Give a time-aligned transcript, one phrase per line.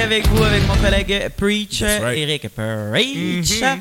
[0.00, 2.18] avec vous, avec mon collègue Preach, right.
[2.18, 3.60] Eric Preach.
[3.60, 3.80] Mhm.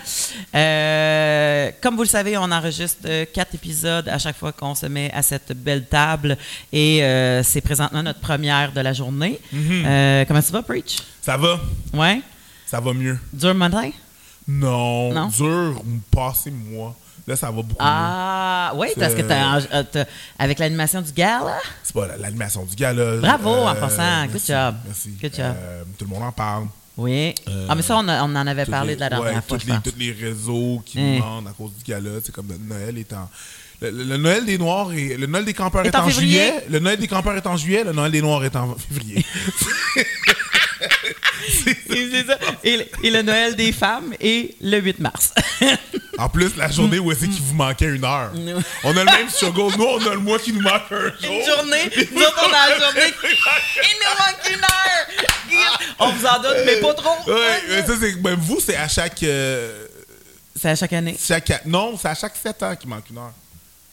[0.56, 4.86] Euh, comme vous le savez, on enregistre euh, quatre épisodes à chaque fois qu'on se
[4.86, 6.38] met à cette belle table.
[6.74, 9.40] Et euh, c'est présentement notre première de la journée.
[9.54, 9.84] Mhm.
[9.86, 10.98] Euh, comment tu vas, Preach?
[11.22, 11.60] Ça va?
[11.94, 12.22] Ouais?
[12.66, 13.18] Ça va mieux.
[13.32, 13.90] Dur matin?
[14.48, 15.28] Non, Non?
[15.28, 15.82] dur,
[16.12, 16.96] passé moi.
[17.30, 17.76] Là, ça va beaucoup mieux.
[17.80, 20.06] Ah, oui, parce que t'as, euh, t'as-
[20.40, 21.60] avec l'animation du gala.
[21.84, 23.18] C'est pas la- l'animation du gars, là.
[23.18, 24.26] Bravo, en passant.
[24.26, 24.76] Good job.
[24.86, 25.10] Merci.
[25.22, 25.46] Good job.
[25.56, 26.66] Euh, tout le monde en parle.
[26.98, 27.36] Oui.
[27.48, 29.42] Euh, ah, mais ça, on, a- on en avait parlé les- de la dernière ouais,
[29.48, 31.04] fois, tous les, réseaux qui Hein.
[31.04, 32.10] nous demandent à cause du gala.
[32.24, 33.30] C'est comme le Noël est en.
[33.82, 36.10] Le, le- le Noël des Noirs et le Noël des campeurs Est est, en en,
[36.10, 36.66] juillet.
[36.70, 37.84] Le Noël des campeurs est en juillet.
[37.86, 39.24] Le Noël des Noirs est en février.
[41.68, 41.76] Et,
[42.12, 42.38] c'est ça.
[42.64, 45.34] Et le- et le Noël des femmes est le 8 mars.
[46.18, 48.32] en plus, la journée où est-ce qu'il vous manquait une heure?
[48.84, 49.76] On a le même struggle.
[49.78, 51.12] Nous, on a le mois qui nous manque un jour.
[51.24, 53.14] Une journée, nous autres, on a la journée.
[53.24, 55.80] Il nous manque une heure.
[56.00, 57.16] On vous en donne, mais pas trop.
[57.32, 59.24] Ouais, ça, c'est, ben, vous, c'est à chaque.
[59.24, 59.86] euh,
[60.56, 61.18] C'est à chaque année.
[61.22, 63.34] chaque non, c'est à chaque 7 ans qu'il manque une heure.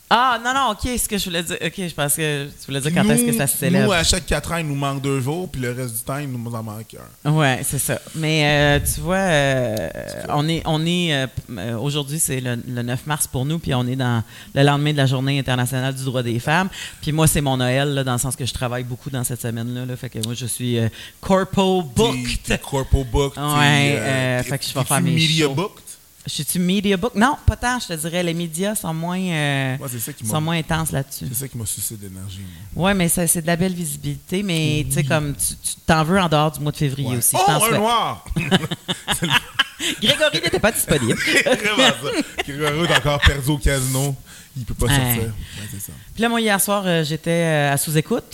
[0.09, 1.57] Ah, non, non, OK, ce que je voulais dire.
[1.61, 3.87] OK, je pense que tu voulais dire quand est-ce que ça se célèbre.
[3.87, 6.19] Nous, à chaque 4 ans, il nous manque deux jours, puis le reste du temps,
[6.19, 7.33] il nous en manque un.
[7.33, 7.99] Ouais, c'est ça.
[8.15, 9.89] Mais euh, tu vois, euh,
[10.29, 13.75] on est, on est euh, euh, aujourd'hui, c'est le, le 9 mars pour nous, puis
[13.75, 14.23] on est dans
[14.55, 16.69] le lendemain de la Journée internationale du droit des femmes.
[17.03, 19.41] Puis moi, c'est mon Noël, là, dans le sens que je travaille beaucoup dans cette
[19.43, 19.87] semaine-là.
[19.87, 19.97] là.
[19.97, 20.79] fait que moi, je suis
[21.21, 22.61] corpo booked.
[22.63, 23.43] corpo booked.
[23.43, 25.55] Ouais, fait que je vais faire mes media shows.
[25.55, 25.86] booked?
[26.27, 27.15] Je suis-tu media book?
[27.15, 28.23] Non, pas tant, je te dirais.
[28.23, 31.27] Les médias sont moins, euh, ça qui sont moins intenses là-dessus.
[31.29, 32.41] c'est ça qui m'a sucé d'énergie.
[32.75, 35.55] Ouais, mais c'est de la belle visibilité, mais tu sais, comme tu
[35.87, 37.17] t'en veux en dehors du mois de février Ouais.
[37.19, 37.37] aussi.
[37.39, 37.75] Oh, un souhaite.
[37.79, 38.25] noir!
[40.03, 41.19] Grégory n'était pas disponible.
[41.25, 42.43] C'est vraiment ça.
[42.47, 44.15] Grégory est encore perdu au casino.
[44.57, 44.95] Il peut pas Ouais.
[44.97, 45.23] sortir.
[45.23, 45.93] Ouais, c'est ça.
[46.15, 48.25] Puis là, moi, hier soir, euh, j'étais euh, à sous-écoute.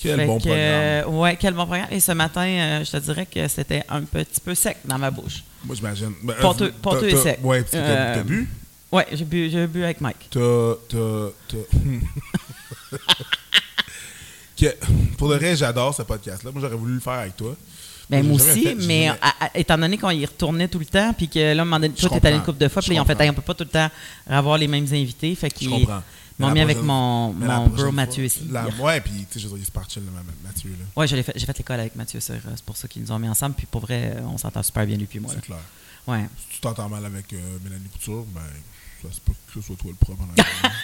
[0.00, 1.20] Quel Fait bon que, programme.
[1.20, 1.88] ouais, quel bon programme.
[1.90, 5.10] Et ce matin, euh, je te dirais que c'était un petit peu sec dans ma
[5.10, 5.42] bouche.
[5.64, 6.12] Moi, j'imagine.
[6.22, 7.40] Ben, euh, pâteux et sec.
[7.42, 8.48] Parce que t'as, Euh, t'as bu?
[8.92, 10.28] Ouais, j'ai bu, j'ai bu avec Mike.
[10.30, 10.74] T'as.
[10.88, 11.30] T'as.
[11.48, 12.96] t'as-
[14.56, 14.74] Que-
[15.16, 16.50] pour le reste, j'adore ce podcast-là.
[16.50, 17.54] Moi, j'aurais voulu le faire avec toi.
[18.10, 20.24] Ben, J'ai moi jamais aussi, fait, j'ai mais jamais- à- à- étant donné qu'on y
[20.26, 22.36] retournait tout le temps, puis que là, à un moment donné, Je toi, t'es allé
[22.38, 23.24] une couple de fois, puis Je ils ont fait, comprends.
[23.24, 23.88] hey, on peut pas tout le temps
[24.28, 25.32] avoir les mêmes invités.
[25.36, 26.02] Fait Je qu'ils comprends.
[26.38, 28.46] M'ont Mais mis avec mon, mon bro Mathieu ici.
[28.50, 30.70] La, ouais, puis tu sais, je veux dire, il se part chill, le même Mathieu.
[30.70, 30.84] Là.
[30.96, 33.10] Ouais, je l'ai fait- j'ai fait l'école avec Mathieu, c'est c'est pour ça qu'ils nous
[33.12, 33.54] ont mis ensemble.
[33.56, 35.32] Puis pour vrai, euh, on s'entend super bien, lui puis moi.
[35.34, 35.58] C'est clair.
[36.06, 36.24] Ouais.
[36.48, 38.40] Si tu t'entends mal avec euh, Mélanie Couture, ben,
[39.02, 40.22] ça se peut que ce soit toi le propre.
[40.22, 40.72] arrière.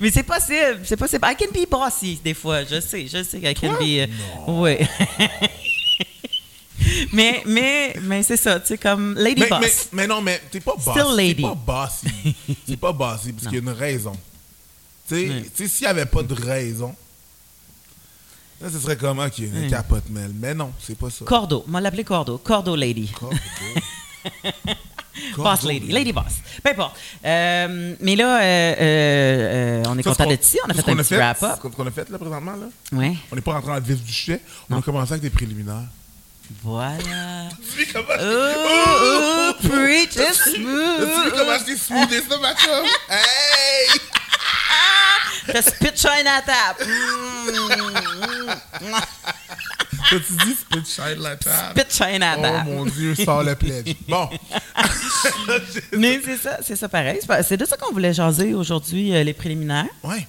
[0.00, 1.24] Mais c'est possible, c'est possible.
[1.26, 3.78] I can be bossy des fois, je sais, je sais I can Toi?
[3.78, 3.82] be.
[3.82, 4.06] euh.
[4.48, 4.76] Oui.
[7.12, 9.60] mais mais mais c'est ça, tu sais comme lady mais, boss.
[9.60, 10.90] mais, mais non, mais t'es pas bossy.
[10.98, 11.42] Still lady.
[11.42, 12.36] C'est pas bossy.
[12.68, 14.12] C'est pas bossy parce qu'il y a une raison.
[15.08, 16.94] Tu sais, s'il n'y avait pas de raison,
[18.60, 19.68] là, ce serait comme, ok, une Ouais.
[19.68, 20.32] capote mêle.
[20.34, 21.24] Mais non, c'est pas ça.
[21.24, 23.10] Cordo, m'a l'appelé Cordo, Cordo lady.
[23.18, 23.36] Cordo.
[25.36, 26.40] Boss lady, lady boss.
[26.62, 26.96] Peu importe.
[27.24, 30.58] Euh, mais là, euh, euh, on est Ça, content d'être ici.
[30.66, 31.58] On a fait un petit wrap-up.
[31.62, 32.66] Ce qu'on a fait là présentement, là,
[32.98, 33.14] Ouais.
[33.30, 34.40] on n'est pas rentré dans le vif du sujet.
[34.70, 34.80] On Non.
[34.80, 35.84] a commencé avec des préliminaires.
[36.62, 37.48] Voilà.
[37.74, 42.10] Tu sais comment Oh, oh, preach Tu comment smooth.
[42.54, 42.86] chum?
[43.08, 44.00] Hey!
[45.96, 46.84] Shine à la table.
[46.86, 48.52] Mm.
[50.10, 51.80] T'as-tu dit spit shine la table?
[51.80, 52.70] Spit shine à Oh table.
[52.70, 53.94] mon Dieu, sors le pledge.
[54.08, 54.28] Bon.
[55.92, 57.18] Mais c'est ça, c'est ça pareil.
[57.44, 59.86] C'est de ça qu'on voulait jaser aujourd'hui, euh, les préliminaires.
[60.02, 60.26] Ouais.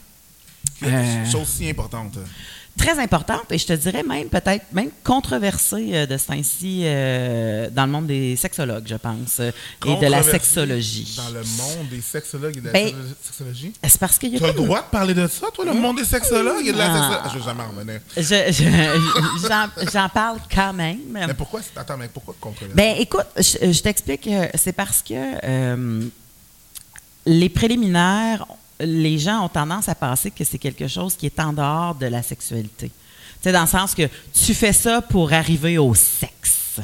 [0.84, 1.25] Euh.
[1.31, 2.18] Chose si importante.
[2.75, 7.69] Très importante, et je te dirais même peut-être même controversée euh, de ce temps-ci euh,
[7.69, 9.51] dans le monde des sexologues, je pense, euh,
[9.85, 11.13] et de la sexologie.
[11.16, 12.91] Dans le monde des sexologues et de la Ben,
[13.23, 13.73] sexologie?
[13.83, 15.73] C'est parce qu'il y a Tu as le droit de parler de ça, toi, le
[15.73, 17.12] monde des sexologues et de la Ah.
[17.23, 17.29] sexologie?
[17.33, 18.00] Je vais jamais en revenir.
[18.17, 18.51] Je-
[19.83, 20.97] je- J'en parle quand même.
[21.12, 22.75] Mais pourquoi, attends, mais pourquoi controversé?
[22.75, 24.28] Ben, écoute, je, je t'explique.
[24.56, 26.09] C'est parce que
[27.25, 28.45] les préliminaires,
[28.85, 32.06] les gens ont tendance à penser que c'est quelque chose qui est en dehors de
[32.06, 32.88] la sexualité.
[32.88, 32.94] Tu
[33.41, 36.80] sais, dans le sens que tu fais ça pour arriver au sexe.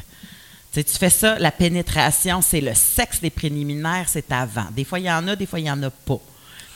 [0.72, 4.68] Tu sais, tu fais ça, la pénétration, c'est le sexe des préliminaires, c'est avant.
[4.75, 6.19] Des fois, il y en a, des fois, il n'y en a pas.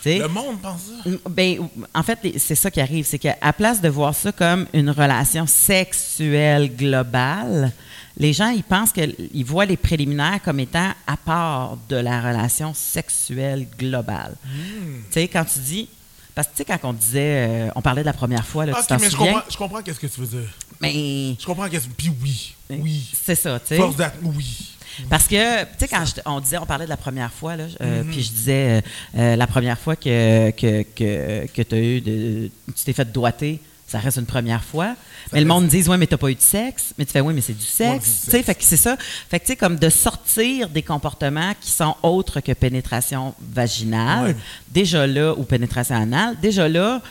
[0.02, 1.12] Tu sais, le monde pense ça.
[1.30, 4.90] ben, en fait, c'est ça qui arrive, c'est qu'à place de voir ça comme une
[4.90, 7.72] relation sexuelle globale,
[8.18, 12.74] les gens ils pensent qu'ils voient les préliminaires comme étant à part de la relation
[12.74, 14.36] sexuelle globale.
[14.46, 15.02] Hmm.
[15.08, 15.90] Tu sais, quand tu dis,
[16.36, 18.74] parce que tu sais quand on disait, euh, on parlait de la première fois, là,
[18.74, 19.34] Ok, tu t'en mais je souviens?
[19.34, 20.50] comprends, je comprends qu'est-ce que tu veux dire.
[20.82, 21.94] Mais Je comprends qu'est-ce que...
[21.94, 23.10] Puis oui, oui.
[23.14, 23.78] c'est ça, tu sais.
[23.78, 23.96] Force.
[24.24, 24.70] Oui.
[25.10, 27.64] Parce que, tu sais, quand je- on disait, on parlait de la première fois, là,
[27.82, 28.12] euh, Mhm.
[28.12, 28.82] puis je disais, euh,
[29.18, 33.12] euh, la première fois que, que, que, que tu as eu, de, tu t'es fait
[33.12, 33.60] doiter,
[33.94, 34.96] ça reste une première fois.
[35.32, 36.94] mais le monde dit, ouais, mais t'as pas eu de sexe.
[36.98, 38.26] Mais tu fais, oui, mais c'est du sexe.
[38.30, 38.98] fait que c'est ça.
[39.30, 44.26] Fait que, tu sais, comme de sortir des comportements qui sont autres que pénétration vaginale,
[44.30, 44.36] Ouais.
[44.72, 47.02] déjà là, ou pénétration anale, déjà là,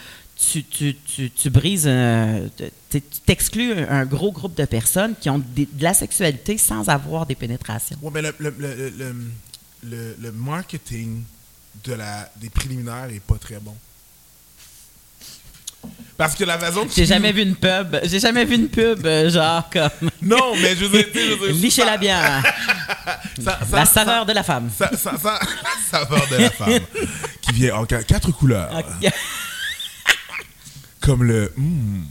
[0.51, 2.41] tu, tu, tu, tu brises, un-
[2.91, 6.89] tu t'exclus un, un gros groupe de personnes qui ont des- de la sexualité sans
[6.89, 7.97] avoir des pénétrations.
[8.03, 9.15] Ouais, mais le, le, le, le,
[9.85, 11.23] le- le marketing
[11.85, 13.75] de la, des préliminaires est pas très bon.
[16.17, 19.05] Parce que la façon que J'ai jamais vu une pub, j'ai jamais vu une pub
[19.07, 22.43] euh, genre comme Non, mais je veux dire, licher la bière,
[23.43, 24.71] ça- ça- la ça- saveur de la femme.
[24.77, 26.79] ça- ça- ça- la saveur de la femme.
[27.41, 28.71] qui vient en qua- quatre couleurs.
[31.01, 32.03] Comme le mm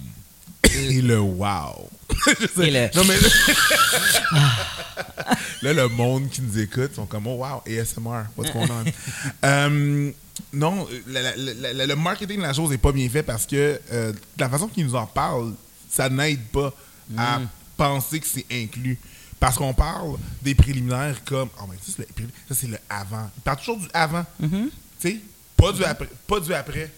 [0.73, 1.89] et le wow.
[2.39, 2.67] Je sais.
[2.67, 3.15] Et le- Non, mais.
[5.61, 8.85] là, le monde qui nous écoute sont comme, oh wow, ASMR, what's going on?
[9.45, 10.11] Euh,
[10.53, 13.45] non, la- la- la- la- le marketing de la chose n'est pas bien fait parce
[13.45, 15.53] que euh, la façon qu'ils nous en parlent,
[15.89, 16.73] ça n'aide pas
[17.17, 17.41] à
[17.77, 18.97] penser que c'est inclus.
[19.39, 21.49] Parce qu'on parle des préliminaires comme.
[21.59, 22.05] Oh, mais ça, c'est le,
[22.47, 23.29] ça, c'est le avant.
[23.37, 24.23] Ils parlent toujours du avant.
[24.41, 24.69] Mm-hmm.
[25.01, 25.17] Tu sais,
[25.57, 26.09] pas du après.
[26.27, 26.91] Pas du après.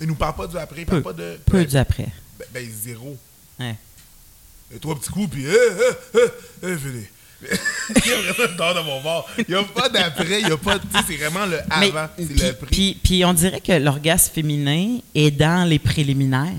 [0.00, 0.80] Ils nous parlent pas du après.
[0.80, 1.38] Ils parlent Peu, pas de.
[1.44, 2.08] peu ben, du après.
[2.38, 3.16] ben, ben, zéro.
[3.60, 3.76] Ouais.
[4.74, 5.46] Euh, Trois petits coups, puis.
[5.46, 6.28] Euh, euh, euh,
[6.64, 7.04] euh, fini.
[7.42, 9.28] De mon bord.
[9.36, 10.76] Il n'y a pas d'après, il n'y a pas.
[11.06, 12.08] C'est vraiment le avant.
[12.16, 12.66] C'est le prix.
[12.70, 16.52] puis- puis on dirait que l'orgasme féminin est dans les préliminaires.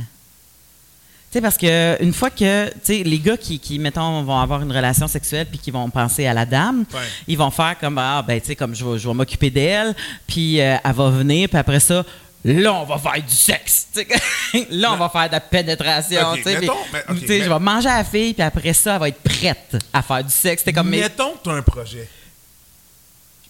[1.31, 4.37] Tu sais, parce que une fois que, tu sais, les gars qui, qui, mettons, vont
[4.37, 6.99] avoir une relation sexuelle puis qui vont penser à la dame, Ouais.
[7.27, 9.95] ils vont faire comme, ah, ben, tu sais, comme je vais, je vais m'occuper d'elle,
[10.27, 12.05] puis euh, elle va venir, puis après ça,
[12.43, 13.87] là, on va faire du sexe.
[14.69, 16.31] Là, on va faire de la pénétration.
[16.31, 18.03] Ok, tu sais, puis, mettons, mais- ok, tu sais, mais- je vais manger à la
[18.03, 20.63] fille, puis après ça, elle va être prête à faire du sexe.
[20.73, 22.09] Comme, Mettons que tu as un projet.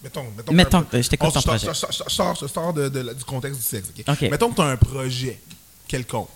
[0.02, 1.66] Mettons, mettons, que Mettons que je t'écoute On- ton projet.
[1.66, 1.72] Je
[2.08, 3.88] sors- du contexte du sexe.
[3.98, 4.04] ok?
[4.08, 4.20] Ok.
[4.30, 5.40] Mettons que tu as un projet
[5.88, 6.28] quelconque.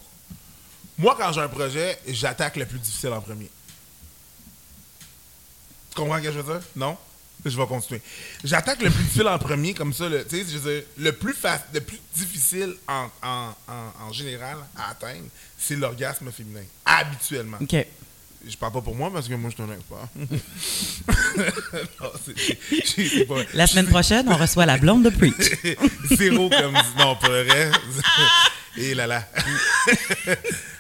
[0.99, 3.51] Moi, quand j'ai un projet, j'attaque le plus difficile en premier.
[5.91, 6.63] Tu comprends ce que je veux dire?
[6.77, 6.97] Non?
[7.49, 8.01] Je vais continuer.
[8.45, 10.09] J'attaque le plus difficile en premier, comme ça.
[10.09, 14.07] Le, tu sais, je veux dire, le plus, fa- le plus difficile en, en- en-
[14.09, 15.27] en général à atteindre,
[15.59, 16.65] c'est l'orgasme féminin.
[16.85, 17.59] Habituellement.
[17.61, 17.77] OK.
[18.49, 20.09] Je parle pas pour moi parce que moi, je suis un expert.
[22.01, 22.11] Non,
[23.27, 25.53] pas- La semaine prochaine, on reçoit la blonde de Preach.
[26.17, 26.75] Zéro comme.
[26.99, 27.81] Non, pas le reste.
[28.77, 29.29] Et là là.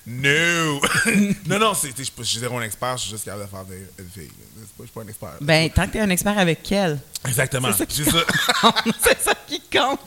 [0.08, 0.80] No!
[1.46, 3.86] non, non, c'est, je suis zéro un expert, je suis juste capable de faire des,
[4.02, 4.30] des filles.
[4.56, 5.32] Je suis pas- je suis pas un expert.
[5.40, 6.98] Ben, tant que tu es un expert avec quel?
[7.26, 7.68] Exactement.
[7.72, 8.24] c'est ça qui C'est ça.
[9.02, 10.00] c'est ça qui compte.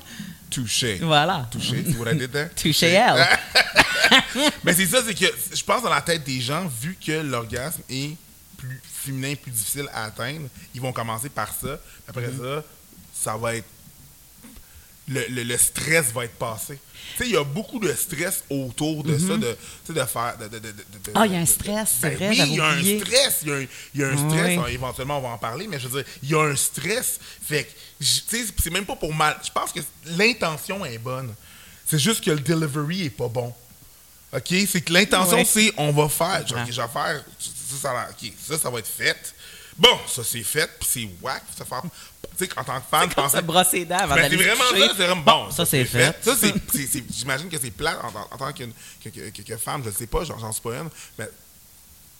[0.49, 0.99] Touché.
[1.01, 1.47] Voilà.
[1.49, 2.49] Touché, c'est what I did there?
[2.55, 3.25] Touché elle.
[4.63, 5.25] Mais c'est ça, c'est que
[5.55, 8.15] je pense dans la tête des gens, vu que l'orgasme est
[8.57, 11.79] plus féminin, plus difficile à atteindre, ils vont commencer par ça.
[12.07, 12.55] Après Mm-hmm.
[12.55, 12.63] ça,
[13.31, 13.65] ça va être.
[15.13, 16.77] Le, le- le stress va être passé.
[17.17, 19.51] Tu sais, il y a beaucoup de stress autour de ça, de,
[19.85, 20.37] tu sais, de faire.
[20.37, 20.75] de- de- de- de-.
[21.15, 23.39] Ah, il y a un stress, c'est Ben vrai, Oui, il y a un stress.
[23.43, 23.65] Il y a un,
[23.95, 24.45] il y a un stress.
[24.47, 24.53] Oui.
[24.53, 27.19] Alors, éventuellement, on va en parler, mais je veux dire, il y a un stress.
[27.43, 29.37] Fait que, tu sais, c'est même pas pour mal.
[29.43, 29.79] Je pense que
[30.17, 31.33] l'intention est bonne.
[31.85, 33.53] C'est juste que le delivery est pas bon.
[34.33, 34.53] OK?
[34.67, 35.45] C'est que l'intention, Oui.
[35.45, 36.47] c'est on va faire.
[36.47, 36.63] Genre, Ah.
[36.63, 37.25] OK, je vais faire.
[37.39, 38.07] Ça, ça,
[38.47, 39.17] ça, ça va être fait.
[39.77, 41.43] Bon, ça, c'est fait, puis c'est whack.
[41.57, 41.81] Ça faire.
[42.37, 43.37] Tu sais, en tant que fan, penser.
[43.37, 44.87] se brosser les dents avant Ben, c'est vraiment coucher.
[44.87, 45.51] ça, c'est vraiment bon.
[45.51, 46.15] ça, c'est fait.
[46.21, 46.53] Ça, c'est,
[47.11, 48.63] j'imagine que c'est plat en, en- en tant que,
[49.03, 51.29] que, que- que- que femme, je ne sais pas, j'en, suis pas une, mais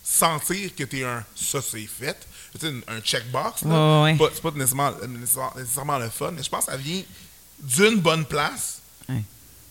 [0.03, 2.17] sentir que tu es un ça, c'est fait,
[2.59, 4.17] tu sais, un checkbox, là, Ouais, ouais, ouais.
[4.17, 4.91] pas- c'est pas nécessairement,
[5.55, 7.01] nécessairement, le fun, mais je pense que ça vient
[7.59, 9.21] d'une bonne place, Ouais.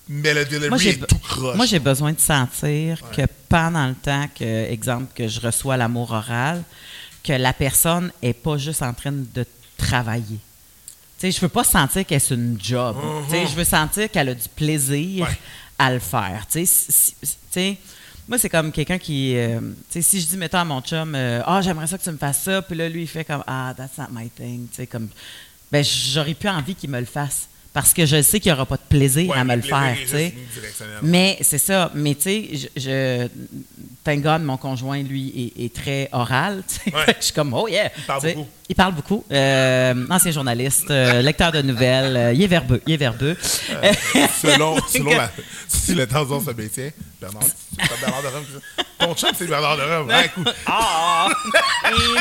[0.08, 1.56] mais le delivery Moi, est tout croche.
[1.56, 3.16] moi, j'ai besoin de sentir Ouais.
[3.26, 6.62] que pendant le temps que, exemple, que je reçois l'amour oral,
[7.24, 9.46] que la personne est pas juste en train de
[9.76, 10.38] travailler.
[11.18, 12.96] Tu sais, je veux pas sentir qu'elle c'est une job.
[13.26, 15.38] Tu sais, je veux sentir qu'elle a du plaisir Ouais.
[15.78, 16.46] à le faire.
[16.48, 17.76] Si-
[18.28, 19.36] moi, c'est comme quelqu'un qui.
[19.36, 19.60] euh,
[19.90, 22.42] si je dis, mettons à mon chum, euh, ah, j'aimerais ça que tu me fasses
[22.42, 24.68] ça, puis là, lui, il fait comme, ah, that's not my thing.
[24.86, 25.08] Comme.
[25.72, 27.48] Ben, j'aurais plus envie qu'il me le fasse.
[27.72, 29.96] Parce que je sais qu'il n'y aura pas de plaisir Ouais, à me le faire.
[31.02, 31.90] Mais c'est ça.
[31.94, 33.28] Mais tu sais, je, je
[34.02, 36.64] thank God, mon conjoint, lui, est, est très oral.
[36.86, 36.92] Ouais.
[37.20, 37.90] Je suis comme, oh yeah.
[37.96, 38.48] Il parle beaucoup.
[38.68, 39.24] Il parle beaucoup.
[39.30, 42.16] Euh, ancien journaliste, euh, lecteur de nouvelles.
[42.16, 42.82] euh, il est verbeux.
[42.86, 43.36] Il est verbeux.
[44.42, 45.30] Selon, selon la,
[45.68, 47.42] si le temps se maintient, Bernard,
[48.00, 48.44] Bernard de Rome
[48.98, 50.12] Ton chum, c'est Bernard de Rome.
[50.66, 51.28] Ah,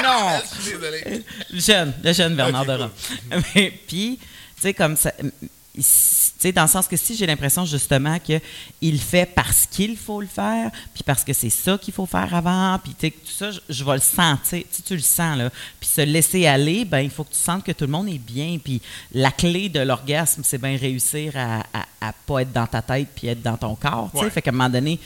[0.03, 0.41] non!
[0.57, 1.23] je suis désolé.
[1.51, 2.91] Le jeune, le jeune Bernard de Rome.
[3.55, 4.19] Mais, Puis,
[4.61, 5.11] sais, comme ça.
[6.53, 8.41] dans le sens que si j'ai l'impression justement qu'il
[8.81, 12.33] le fait parce qu'il faut le faire, puis parce que c'est ça qu'il faut faire
[12.33, 14.63] avant, puis tout ça, je, je vais le sentir.
[14.73, 15.49] Tu tu le sens, là.
[15.79, 18.17] Puis se laisser aller, ben il faut que tu sentes que tout le monde est
[18.17, 18.57] bien.
[18.63, 18.81] Puis
[19.13, 21.63] la clé de l'orgasme, c'est bien réussir à,
[22.01, 24.09] à pas être dans ta tête puis être dans ton corps.
[24.11, 24.23] tu sais.
[24.25, 24.29] Ouais.
[24.31, 24.99] Fait qu'à un moment donné,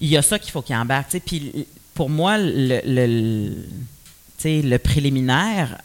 [0.00, 1.08] il y a ça qu'il faut qu'il embarque.
[1.10, 1.20] tu sais.
[1.20, 3.52] Puis pour moi, le, le,
[4.44, 5.78] le préliminaire,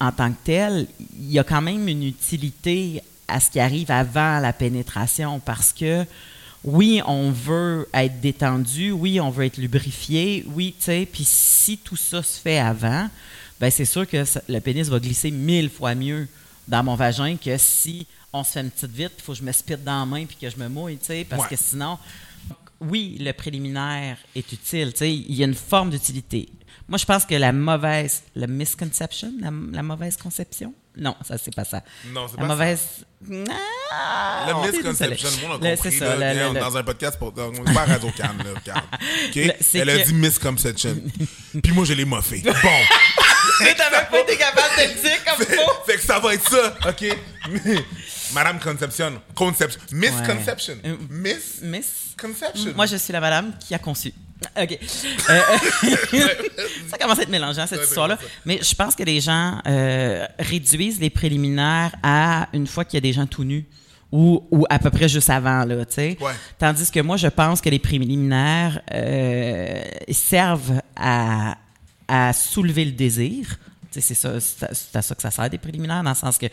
[0.00, 0.86] en tant que tel,
[1.18, 5.72] il y a quand même une utilité à ce qui arrive avant la pénétration parce
[5.72, 6.04] que
[6.64, 11.78] oui, on veut être détendu, oui, on veut être lubrifié, oui, tu sais, puis si
[11.78, 13.08] tout ça se fait avant,
[13.60, 16.26] ben c'est sûr que le pénis va glisser mille fois mieux
[16.66, 19.42] dans mon vagin que si on se fait une petite vite, il faut que je
[19.44, 21.48] me spite dans la main puis que je me mouille, tu sais, parce Ouais.
[21.50, 21.98] que sinon,
[22.80, 26.48] oui, le préliminaire est utile, tu sais, il y a une forme d'utilité.
[26.88, 31.54] Moi, je pense que la mauvaise, la misconception, la, la mauvaise conception, non, ça c'est
[31.54, 31.82] pas ça.
[32.14, 32.54] Non, c'est La pas ça.
[32.54, 32.80] mauvaise.
[33.28, 33.44] Le
[34.54, 35.98] on est misconception, le monde a Le- compris.
[35.98, 36.16] Ça.
[36.16, 38.58] là, le- on le- dans un podcast, pour, on est pas à Radio Cannes, là,
[38.58, 38.84] regarde.
[39.34, 40.96] Le- Elle a dit misconception.
[41.62, 42.40] Puis moi, je l'ai moffé.
[42.40, 42.52] Bon.
[43.60, 45.84] Mais t'avais pas été capable de le dire comme faut.
[45.86, 47.18] fait que ça va être ça, OK?
[48.34, 49.20] Madame Conception.
[49.34, 49.80] Conception.
[49.92, 50.74] Misconception.
[50.84, 50.96] Ouais.
[51.10, 51.86] Miss Miss.
[52.20, 52.72] Conception.
[52.74, 54.12] Moi, je suis la madame qui a conçu.
[54.60, 54.78] OK.
[55.30, 55.40] Euh,
[56.88, 58.18] ça commence à être mélangeant, cette Ouais, histoire-là.
[58.44, 62.98] Mais je pense que les gens euh, réduisent les préliminaires à une fois qu'il y
[62.98, 63.66] a des gens tout nus.
[64.10, 66.16] Ou, ou à peu près juste avant, là, tu sais.
[66.20, 66.32] Ouais.
[66.58, 71.58] Tandis que moi, je pense que les préliminaires euh, servent à,
[72.06, 73.46] à soulever le désir.
[73.92, 74.64] Tu sais, C'est ça, c'est
[74.96, 76.46] à- à ça que ça sert des préliminaires, dans le sens que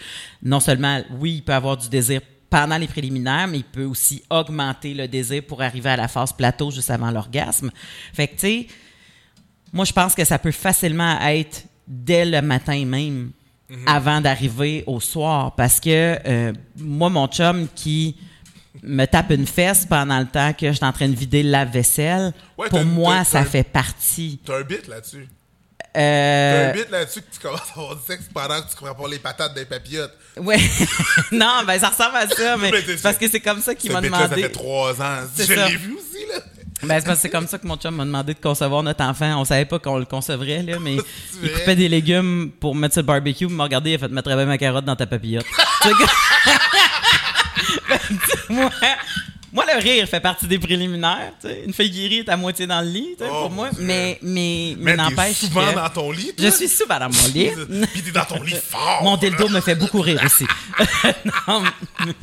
[0.43, 4.23] non seulement, oui, il peut avoir du désir pendant les préliminaires, mais il peut aussi
[4.29, 7.71] augmenter le désir pour arriver à la phase plateau juste avant l'orgasme.
[8.13, 8.67] Fait que, tu sais,
[9.73, 13.31] moi, je pense que ça peut facilement être dès le matin même,
[13.85, 15.55] avant d'arriver au soir.
[15.55, 18.15] Parce que euh, moi, mon chum qui
[18.83, 21.49] me tape une fesse pendant le temps que je suis en train de vider le
[21.49, 24.39] lave-vaisselle, Ouais, pour moi, ça fait partie.
[24.45, 25.27] T'as un bit là-dessus.
[25.95, 28.75] T'as Euh, un bit là-dessus que tu commences à avoir du sexe pendant que tu
[28.75, 30.13] comprends pas les patates des papillotes.
[30.37, 30.59] ouais.
[31.31, 32.71] non, ben ça ressemble à ça, mais
[33.03, 34.41] parce que c'est comme ça qu'il m'a bit-là, ça demandé.
[34.43, 35.19] fait trois ans.
[35.33, 36.39] C'est Je l'ai vu aussi, là.
[36.83, 39.03] Ben, c'est parce que c'est comme ça que mon chum m'a demandé de concevoir notre
[39.03, 39.39] enfant.
[39.39, 40.97] On savait pas qu'on le concevrait, là, mais
[41.43, 43.45] il coupait des légumes pour mettre sur le barbecue.
[43.45, 45.45] Il m'a regardé, il a fait mettre ma carotte dans ta papillote.
[47.89, 47.99] Ben,
[48.49, 48.69] moi,
[49.55, 51.31] moi, le rire fait partie des préliminaires.
[51.41, 51.63] tu sais.
[51.65, 53.69] Une fille qui rit est à moitié dans le lit, sais, Oh, pour moi.
[53.79, 56.45] Mais, mais, mais Mais n'empêche souvent que dans ton lit, toi?
[56.45, 57.49] je suis souvent dans mon lit.
[57.93, 58.99] Puis t'es dans ton lit fort.
[59.01, 60.45] Mon dildo me fait beaucoup rire aussi.
[61.47, 61.61] Non,
[62.05, 62.13] mais-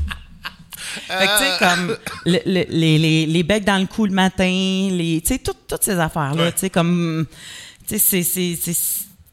[1.09, 1.97] Fait que, tu sais, comme
[2.27, 5.67] le- le- les, les, les becs dans le cou le matin, les, tu sais, toutes,
[5.67, 6.53] toutes ces affaires-là, Ouais.
[6.53, 7.25] tu sais, comme,
[7.89, 8.57] tu sais, c'est-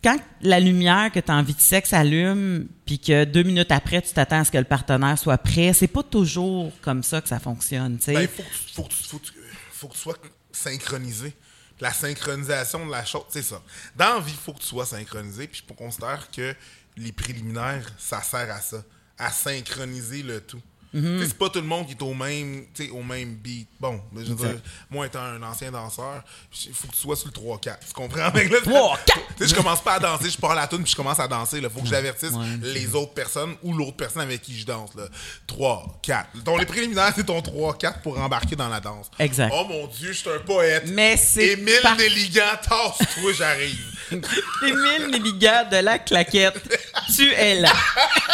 [0.04, 4.02] quand la lumière que tu as envie de sexe allume, puis que deux minutes après,
[4.02, 7.28] tu t'attends à ce que le partenaire soit prêt, c'est pas toujours comme ça que
[7.28, 7.98] ça fonctionne.
[8.08, 10.16] Ben, il tu- faut que tu sois
[10.52, 11.34] synchronisé.
[11.82, 13.62] La synchronisation de la chose, c'est ça.
[13.96, 15.48] Dans la vie, il faut que tu sois synchronisé.
[15.48, 16.54] Puis je considère que
[16.98, 18.84] les préliminaires, ça sert à ça,
[19.18, 20.62] à synchroniser le tout.
[20.94, 23.68] Sais, C'est pas tout le monde qui est au même, au même beat.
[23.80, 26.24] Bon, mais je veux dire, moi étant un ancien danseur,
[26.66, 27.78] il faut que tu sois sur le 3-4.
[27.88, 28.22] Tu comprends?
[28.22, 28.98] Avec le 3-4.
[29.06, 31.20] Tu sais, je commence pas à danser, je pars à la tune puis je commence
[31.20, 31.60] à danser.
[31.60, 32.46] Il faut que j'avertisse Ouais.
[32.62, 34.96] les autres personnes ou l'autre personne avec qui je danse.
[34.96, 35.04] Là.
[35.48, 36.44] 3, 4.
[36.44, 39.10] Ton, les préliminaires, c'est ton 3, 4 pour embarquer dans la danse.
[39.20, 39.54] Exact.
[39.56, 40.86] Oh mon Dieu, je suis un poète.
[40.88, 43.86] Mais c'est Émile par- Néligan, tasse-toi, j'arrive.
[44.12, 46.60] Émile Néligat de la claquette,
[47.16, 47.72] tu es là.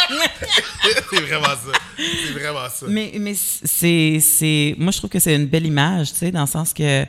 [1.10, 1.78] c'est vraiment ça.
[1.98, 2.86] C'est vraiment ça.
[2.88, 4.74] Mais, mais c'est, c'est.
[4.78, 7.04] Moi, je trouve que c'est une belle image, tu sais, dans le sens que,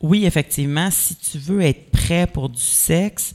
[0.00, 3.34] oui, effectivement, si tu veux être prêt pour du sexe,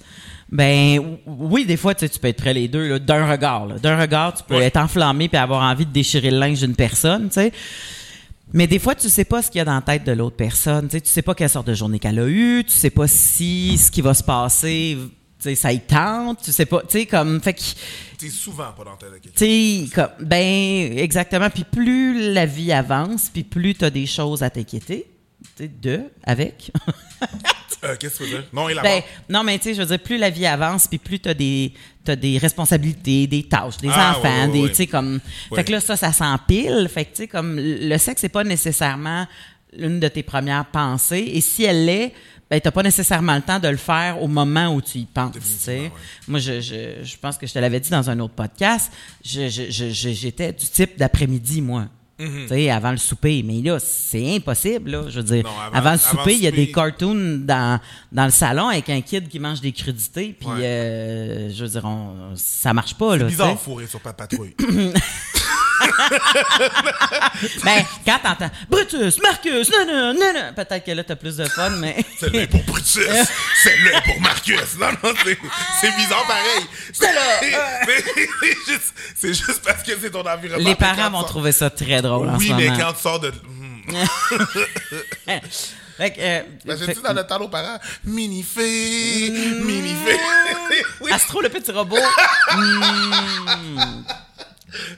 [0.52, 3.68] ben oui, des fois, tu sais, tu peux être prêt les deux, là, d'un regard.
[3.80, 4.66] D'un regard, tu peux Ouais.
[4.66, 7.52] être enflammé puis avoir envie de déchirer le linge d'une personne, tu sais.
[8.56, 10.36] Mais des fois, tu sais pas ce qu'il y a dans la tête de l'autre
[10.36, 10.86] personne.
[10.88, 12.64] Tu sais, tu sais pas quelle sorte de journée qu'elle a eue.
[12.64, 14.96] Tu sais pas si ce qui va se passer,
[15.44, 16.42] sais, ça y tente.
[16.44, 17.62] Tu sais pas, tu sais, comme, fait que,
[18.18, 21.50] T'es souvent pas dans ta tu sais, comme, ben, exactement.
[21.50, 25.08] Puis plus la vie avance, puis plus tu as des choses à t'inquiéter,
[25.58, 26.72] tu sais, de, avec.
[27.84, 28.48] Euh, Qu'est-ce que tu veux dire?
[28.54, 30.88] Non, il a ben, non, mais tu sais, je veux dire, plus la vie avance,
[30.88, 31.74] puis plus tu as des,
[32.06, 35.20] t'as des responsabilités, des tâches, des Ah, enfants, ouais, ouais, des, tu sais, comme.
[35.54, 36.88] Fait que là, ça, ça s'empile.
[36.90, 39.28] Fait que, tu sais, comme, le sexe, c'est pas nécessairement
[39.76, 41.32] l'une de tes premières pensées.
[41.34, 42.14] Et si elle l'est,
[42.50, 45.34] ben, t'as pas nécessairement le temps de le faire au moment où tu y penses,
[45.64, 45.92] tu ouais.
[46.28, 48.92] Moi, je, je, je pense que je te l'avais dit dans un autre podcast.
[49.26, 51.88] Je- je- je- je- J'étais du type d'après-midi, moi.
[52.20, 53.44] Tu sais, avant le souper.
[53.44, 55.06] Mais là, c'est impossible, là.
[55.10, 57.80] Je veux dire, Non, avant- avant, le souper, il y a des cartoons dans,
[58.14, 60.34] dans le salon avec un kid qui mange des crudités.
[60.40, 60.60] Puis, Ouais.
[60.64, 63.26] euh, je veux dire, on- ça marche pas, là.
[63.26, 64.56] C'est bizarre tu fourré sur Papatrouille.
[67.64, 71.46] Ben, quand t'entends Brutus, Marcus, non, non, non, non, peut-être que là, t'as plus de
[71.46, 71.98] fun, mais.
[72.20, 73.08] Celle-là est pour Brutus.
[73.64, 74.78] Celle-là est pour Marcus.
[74.80, 76.66] Non, non, c'est, bizarre pareil.
[76.94, 77.40] C'est là.
[79.16, 80.68] c'est juste, parce que c'est ton environnement.
[80.70, 83.20] Les parents vont sors- trouver ça très drôle en Oui, ce mais quand tu sors
[83.20, 83.34] de.
[85.98, 87.78] Fait que, euh, Ben, dans le temps aux parents?
[88.04, 89.30] Mini-fée!
[89.30, 90.20] Mini-fée!
[91.02, 91.98] oui, Astro, le petit robot.
[92.56, 94.04] Mm.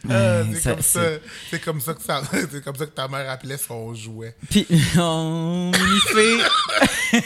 [0.10, 1.02] Euh, Ouais, c'est comme ça.
[1.50, 4.36] C'est comme ça que ça, c'est comme ça que ta mère appelait son jouet.
[4.50, 4.66] Puis,
[4.98, 7.22] on y fait.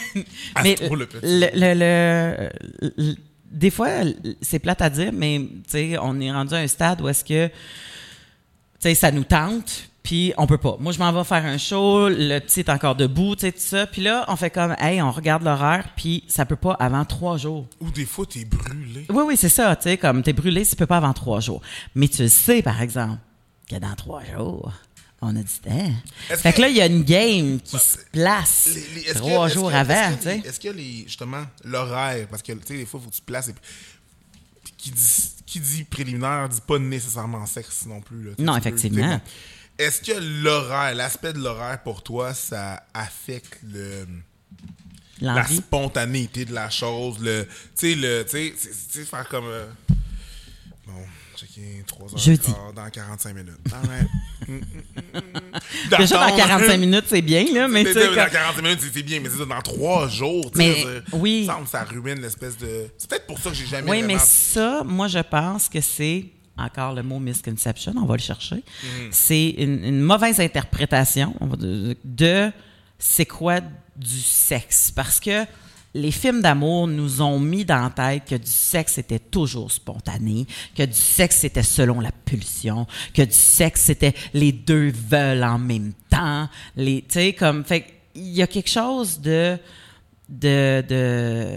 [0.62, 1.20] mais Astro, le petit.
[1.22, 3.14] le, le- le- le-
[3.50, 3.88] des fois,
[4.40, 5.40] c'est plate à dire, mais
[6.00, 7.50] on est rendu à un stade où est-ce que
[8.94, 10.76] ça nous tente, puis on peut pas.
[10.80, 13.58] Moi, je m'en vais faire un show, le petit est encore debout, tu sais, tout
[13.60, 13.86] ça.
[13.86, 17.36] Puis là, on fait comme, hey, on regarde l'horaire, puis ça peut pas avant trois
[17.36, 17.66] jours.
[17.80, 19.06] Ou des fois, t'es brûlé.
[19.10, 21.60] Oui, oui, c'est ça, tu sais, comme t'es brûlé, ça peut pas avant trois jours.
[21.94, 23.18] Mais tu le sais, par exemple,
[23.68, 24.72] que dans trois jours,
[25.22, 25.92] on a temps.
[26.30, 28.74] Est-ce Fait que- que là, il y a une game qui Bah, se place Les-
[28.94, 30.42] les- est-ce que- trois jours que- avant, est-ce tu que sais.
[30.48, 33.20] Est-ce que les, justement, l'horaire, parce que, tu sais, des fois, il faut que tu
[33.20, 33.62] te places et puis,
[34.64, 35.02] puis qui dit,
[35.44, 38.22] qui dit préliminaire dit pas nécessairement sexe non plus.
[38.24, 38.30] là.
[38.38, 38.60] Non, peux-
[39.80, 44.06] Est-ce que l'horaire, l'aspect de l'horaire pour toi, ça affecte le,
[45.20, 49.66] la spontanéité de la chose, le, tu sais, le, tu sais, faire comme, euh,
[50.86, 50.92] bon,
[51.36, 52.52] checker 3 heures Jeudi.
[52.76, 53.54] dans 45 minutes.
[53.72, 54.06] Ah ouais.
[54.48, 54.62] Mm, mm.
[55.98, 56.36] Déjà, dans D'attendre.
[56.36, 59.20] 45 minutes, c'est bien, là, mais tu Mais sais, dans comme- 40 minutes, c'est- bien,
[59.20, 61.44] mais c'est dans trois jours, tu Mais, sais, oui.
[61.46, 62.86] ça ça ruine l'espèce de.
[62.96, 66.24] C'est peut-être pour ça que j'ai jamais Oui, mais ça, moi, je pense que c'est,
[66.60, 69.08] encore le mot misconception, on va le chercher, Mhm.
[69.10, 71.34] c'est une, une mauvaise interprétation
[72.04, 72.50] de
[72.98, 73.60] c'est quoi
[73.96, 74.90] du sexe.
[74.90, 75.44] Parce que
[75.94, 80.46] les films d'amour nous ont mis dans la tête que du sexe était toujours spontané,
[80.76, 85.58] que du sexe c'était selon la pulsion, que du sexe c'était les deux veulent en
[85.58, 86.48] même temps.
[86.76, 89.56] Les, tu sais, comme, fait il y a quelque chose de,
[90.28, 91.48] de, de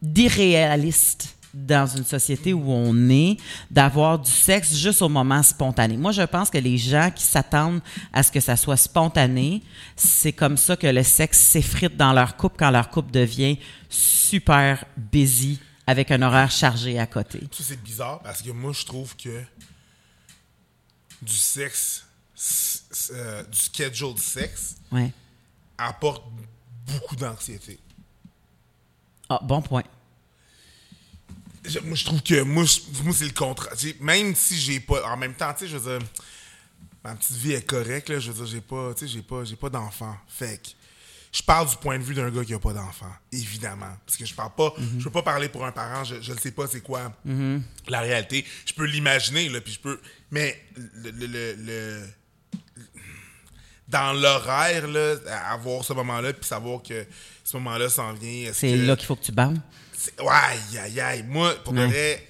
[0.00, 3.36] d'irréaliste dans une société où on est
[3.70, 5.96] d'avoir du sexe juste au moment spontané.
[5.96, 7.80] Moi, je pense que les gens qui s'attendent
[8.12, 9.62] à ce que ça soit spontané,
[9.96, 13.58] c'est comme ça que le sexe s'effrite dans leur couple quand leur couple devient
[13.90, 17.40] super busy avec un horaire chargé à côté.
[17.52, 19.42] Ça, c'est bizarre parce que moi, je trouve que
[21.20, 22.04] du sexe,
[23.12, 25.12] euh, du schedule de sexe, Ouais.
[25.78, 26.24] apporte
[26.86, 27.78] beaucoup d'anxiété.
[29.28, 29.82] Ah, bon point.
[31.64, 33.72] Je- moi, je trouve que moi, je- moi c'est le contraire.
[34.00, 35.04] Même si j'ai pas.
[35.12, 36.06] En même temps, tu sais, je veux dire,
[37.04, 38.18] ma petite vie est correcte, là.
[38.18, 40.16] Je veux dire, j'ai pas, tu sais, j'ai pas, j'ai pas d'enfant.
[40.28, 40.68] Fait que
[41.32, 43.96] je parle du point de vue d'un gars qui a pas d'enfant, évidemment.
[44.04, 46.50] Parce que je parle pas, je peux pas parler pour un parent, je, ne sais
[46.50, 47.12] pas c'est quoi
[47.88, 48.44] la réalité.
[48.66, 50.00] Je peux l'imaginer, là, puis je peux.
[50.30, 50.60] Mais
[50.94, 51.10] le.
[51.10, 52.06] le, le- le-
[53.88, 55.16] dans l'horaire, là,
[55.50, 57.06] avoir ce moment-là, puis savoir que
[57.44, 58.50] ce moment-là s'en vient.
[58.54, 59.60] C'est que- là qu'il faut que tu bandes.
[60.28, 61.22] Aïe, aïe, aïe.
[61.24, 61.86] Moi, pour Ouais.
[61.86, 62.28] vrai,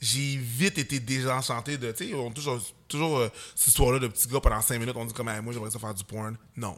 [0.00, 1.90] j'ai vite été désenchanté de.
[1.92, 5.04] Tu sais, on toujours, toujours euh, cette histoire-là de petit gars pendant 5 minutes, on
[5.04, 6.36] dit comme, moi, j'aimerais ça faire du porn.
[6.56, 6.76] Non.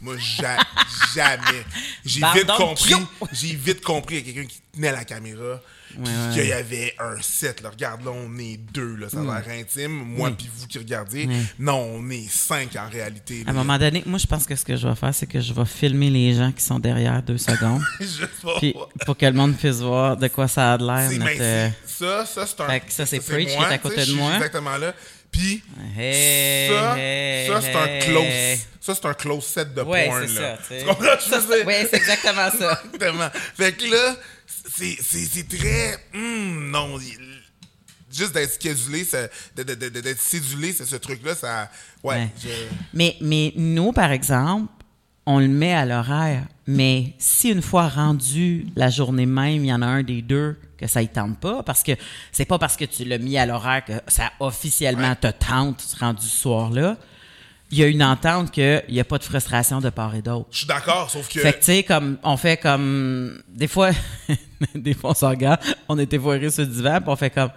[0.00, 0.58] Moi, ja-
[1.14, 1.64] jamais.
[2.04, 2.94] J'ai vite compris.
[3.32, 5.60] J'ai vite compris qu'il y a quelqu'un qui tenait la caméra.
[5.90, 6.34] Puis ouais.
[6.34, 7.62] qu'il y avait un set.
[7.62, 7.70] Là.
[7.70, 8.96] Regarde, là, on est deux.
[8.96, 9.08] Là.
[9.08, 9.92] Ça a l'air intime.
[9.92, 10.34] Moi, Oui.
[10.38, 11.26] puis vous qui regardiez.
[11.26, 11.36] Oui.
[11.58, 13.44] Non, on est cinq en réalité.
[13.46, 15.40] À un moment donné, moi, je pense que ce que je vais faire, c'est que
[15.40, 17.82] je vais filmer les gens qui sont derrière deux secondes.
[18.00, 18.58] Je sais pas.
[18.58, 21.08] Puis, pour que le monde puisse voir de quoi ça a l'air.
[21.10, 22.66] C'est- notre, ben, ça, ça, c'est un.
[22.68, 24.34] Fait que ça, c'est Preach qui est à côté de moi.
[24.34, 24.94] Exactement là.
[25.30, 25.62] Puis,
[25.98, 28.60] Hey, ça, hey, ça c'est un close.
[28.80, 30.24] Ça, c'est un close set de Ouais, porn.
[30.28, 30.56] c'est là.
[30.56, 30.78] ça, tu sais.
[30.80, 31.66] Tu comprends ce que je veux dire?
[31.66, 32.82] Ouais, c'est exactement ça.
[32.94, 33.28] Exactement.
[33.56, 35.96] Fait que là, c'est, très.
[36.14, 36.98] hum, non.
[38.12, 39.04] Juste d'être schedulé,
[39.56, 41.70] d'être cédulé, c'est ce truc-là, ça.
[42.02, 42.14] Ouais.
[42.16, 42.30] Ouais.
[42.42, 42.48] je-
[42.94, 44.72] Mais, mais nous, par exemple,
[45.26, 46.44] on le met à l'horaire.
[46.68, 50.56] Mais si une fois rendu la journée même, il y en a un des deux
[50.78, 51.92] que ça ne tente pas, parce que
[52.32, 56.26] c'est pas parce que tu l'as mis à l'horaire que ça officiellement te tente rendu
[56.26, 56.96] ce soir-là.
[57.72, 60.46] Il y a une entente qu'il n'y a pas de frustration de part et d'autre.
[60.52, 61.40] Je suis d'accord, sauf que.
[61.40, 63.42] Fait que, tu sais, comme, on fait comme.
[63.48, 63.90] Des fois,
[64.74, 67.50] des fois, on se regarde, on était foirés sur le divan, puis on fait comme.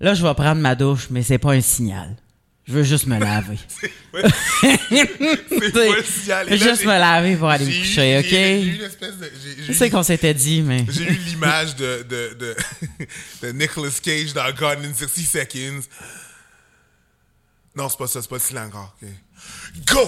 [0.00, 2.16] Là, je vais prendre ma douche, mais c'est pas un signal.
[2.66, 3.58] Je veux juste me laver.
[4.14, 4.22] Ouais.
[4.88, 6.46] c'est pas le signal.
[6.50, 8.76] Je veux juste me laver pour aller me eu- coucher, J'ai eu OK?
[8.78, 9.24] une espèce de.
[9.42, 10.86] j'ai- j'ai Je eu sais qu'on s'était dit, mais.
[10.88, 12.56] J'ai eu l'image de, de, de,
[13.42, 15.80] de Nicolas Cage dans Gone in 60 Seconds.
[17.76, 18.94] Non, c'est pas ça, c'est pas le silence encore.
[19.86, 20.00] Go!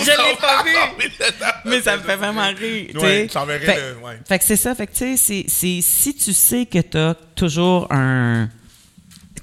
[0.00, 0.70] Je l'ai pas vu.
[1.66, 2.88] Mais ça me fait vraiment rire.
[2.92, 4.18] tu Ouais, je t'enverrai fait, le- ouais.
[4.26, 4.74] fait que c'est ça.
[4.74, 8.48] Fait que tu sais, c'est- si tu sais que tu as toujours un.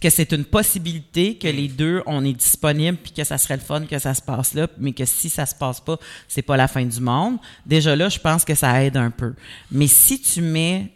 [0.01, 3.63] que c'est une possibilité que les deux, on est disponible puis que ça serait le
[3.63, 6.57] fun que ça se passe là, mais que si ça se passe pas, c'est pas
[6.57, 7.37] la fin du monde.
[7.65, 9.33] Déjà là, je pense que ça aide un peu.
[9.71, 10.91] Mais si tu mets.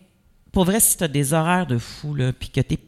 [0.51, 2.83] Pour vrai, si tu as des horaires de fou, là, puis que tu Tu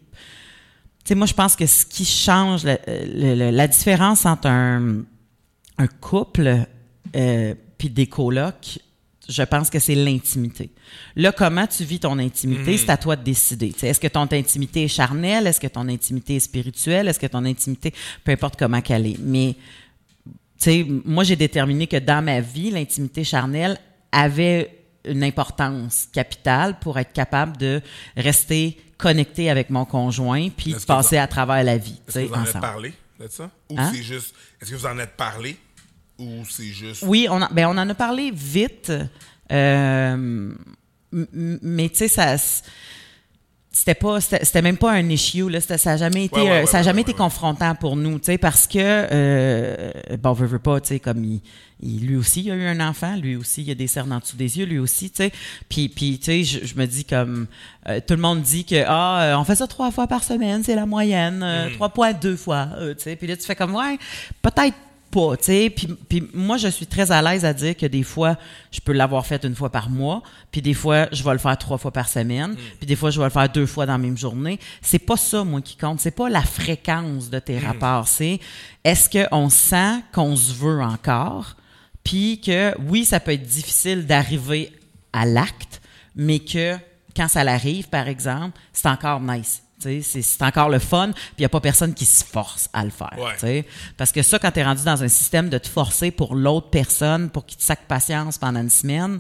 [1.12, 5.04] sais, moi, je pense que ce qui change, la, le- le- la différence entre un,
[5.78, 6.66] un couple
[7.16, 8.80] euh, puis des colocs,
[9.30, 10.72] je pense que c'est l'intimité.
[11.16, 13.74] Là, comment tu vis ton intimité, c'est à toi de décider.
[13.82, 15.48] Est-ce que ton intimité est charnelle?
[15.48, 17.08] Est-ce que ton intimité est spirituelle?
[17.08, 17.94] Est-ce que ton intimité,
[18.24, 19.18] peu importe comment qu'elle est.
[19.20, 19.56] Mais,
[20.26, 23.78] tu sais, moi, j'ai déterminé que dans ma vie, l'intimité charnelle
[24.12, 27.82] avait une importance capitale pour être capable de
[28.16, 32.00] rester connecté avec mon conjoint puis de passer en- à travers la vie.
[32.08, 32.62] Est-ce que vous en ensemble.
[32.62, 33.50] parlé de ça?
[33.70, 33.92] Ou Hein?
[33.94, 34.36] c'est juste.
[34.62, 35.58] Est-ce que vous en êtes parlé?
[36.20, 37.04] Ou c'est juste.
[37.06, 38.92] Oui, on, en- ben, on en a parlé vite,
[39.52, 40.54] euh,
[41.12, 42.36] mais tu sais, ça.
[43.74, 45.62] C'était pas, c'était c'était même pas un issue là.
[45.62, 48.20] Ça a jamais été, Ouais, ouais, euh, ouais, ça a jamais été confrontant pour nous,
[48.20, 51.40] tu sais, parce que euh, bon, veut, veut pas, tu sais, comme il,
[51.82, 54.20] il- lui aussi, il a eu un enfant, lui aussi, il a des cernes en
[54.20, 55.32] dessous des yeux, lui aussi, tu sais.
[55.70, 57.48] Puis, puis, tu sais, je, je me dis comme
[57.88, 60.64] euh, tout le monde dit que ah, euh, on fait ça trois fois par semaine,
[60.66, 61.74] c'est la moyenne, euh, Mm.
[61.76, 63.16] trois points deux fois, euh, tu sais.
[63.16, 63.98] Puis là, tu fais comme ouais,
[64.42, 64.76] peut-être
[65.12, 65.70] pas, tu sais.
[65.70, 68.38] Puis, puis moi, je suis très à l'aise à dire que des fois,
[68.72, 71.58] je peux l'avoir fait une fois par mois, puis des fois, je vais le faire
[71.58, 73.98] trois fois par semaine, puis des fois, je vais le faire deux fois dans la
[74.00, 74.60] même journée.
[74.82, 76.00] C'est pas ça, moi, qui compte.
[76.00, 78.08] C'est pas la fréquence de tes rapports.
[78.08, 78.40] C'est
[78.84, 81.56] est-ce qu'on sent qu'on se veut encore,
[82.04, 84.72] puis que oui, ça peut être difficile d'arriver
[85.14, 85.82] à l'acte,
[86.16, 86.78] mais que
[87.16, 89.62] quand ça l'arrive, par exemple, c'est encore nice.
[89.82, 92.92] C'est encore le fun, puis il n'y a pas personne qui se force à le
[92.92, 93.18] faire.
[93.44, 93.66] Ouais.
[93.98, 96.70] Parce que ça, quand tu es rendu dans un système de te forcer pour l'autre
[96.70, 99.20] personne, pour qu'il te saque patience pendant une semaine,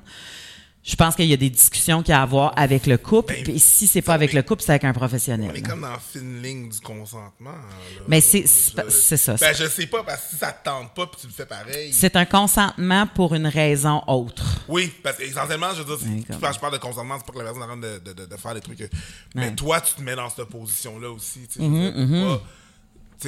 [0.84, 3.34] je pense qu'il y a des discussions qu'il y a à avoir avec le couple.
[3.36, 5.52] Ben, puis si c'est pas avec le couple, c'est avec un professionnel.
[5.54, 5.70] On est là.
[5.70, 7.52] comme dans la fine ligne du consentement.
[7.52, 8.04] là.
[8.08, 8.84] Mais c'est- ça.
[8.84, 11.46] Ben, je sais pas, parce que si ça te tente pas puis tu le fais
[11.46, 11.94] pareil.
[11.94, 14.44] C'est un consentement pour une raison autre.
[14.68, 17.44] Oui, parce qu'essentiellement, je veux dire, quand je parle de consentement, c'est pas que la
[17.46, 18.82] personne est en train de, de, de, faire des trucs.
[18.82, 18.88] euh,
[19.36, 21.42] Mais toi, tu te mets dans cette position-là aussi.
[21.48, 22.40] Tu sais, tu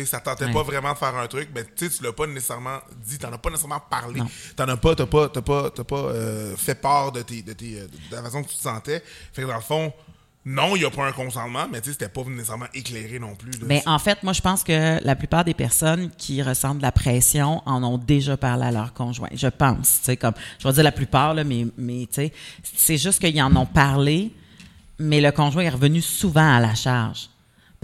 [0.01, 0.53] sais, ça tentait Ouais.
[0.53, 3.31] pas vraiment de faire un truc, mais tu sais, tu l'as pas nécessairement dit, t'en
[3.31, 4.21] as pas nécessairement parlé.
[4.55, 7.53] T'en as pas, t'as pas, t'as pas, t'as pas euh, fait part de, tes, de,
[7.53, 9.03] tes, euh, de la façon que tu te sentais.
[9.33, 9.93] Fait que dans le fond,
[10.45, 13.33] non, il n'y a pas un consentement, mais tu sais, c'était pas nécessairement éclairé non
[13.33, 13.51] plus.
[13.51, 13.59] là.
[13.65, 16.91] Mais en fait, moi, je pense que la plupart des personnes qui ressentent de la
[16.91, 19.29] pression en ont déjà parlé à leur conjoint.
[19.33, 22.33] Je pense, tu sais, comme, je vais dire la plupart, là, mais, mais tu sais,
[22.75, 24.33] c'est juste qu'ils en ont parlé,
[24.99, 27.29] mais le conjoint est revenu souvent à la charge.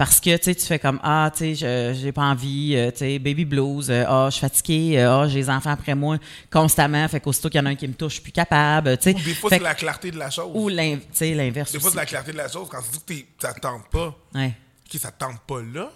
[0.00, 3.18] Parce que, tu fais comme, ah, tu sais, je- j'ai pas envie, euh, tu sais,
[3.18, 6.16] baby blues, euh, ah, je suis fatiguée, euh, ah, j'ai les enfants après moi
[6.50, 8.96] constamment, fait qu'aussitôt qu'il y en a un qui me touche, je suis plus capable,
[8.96, 9.12] tu sais.
[9.12, 10.52] Des fois, c'est la clarté de la chose.
[10.54, 12.66] Ou l'inverse Des fois, c'est la clarté de la chose.
[12.70, 14.54] Quand tu dis que ça te tente pas, Ouais.
[14.90, 15.92] OK, ça te tente pas là.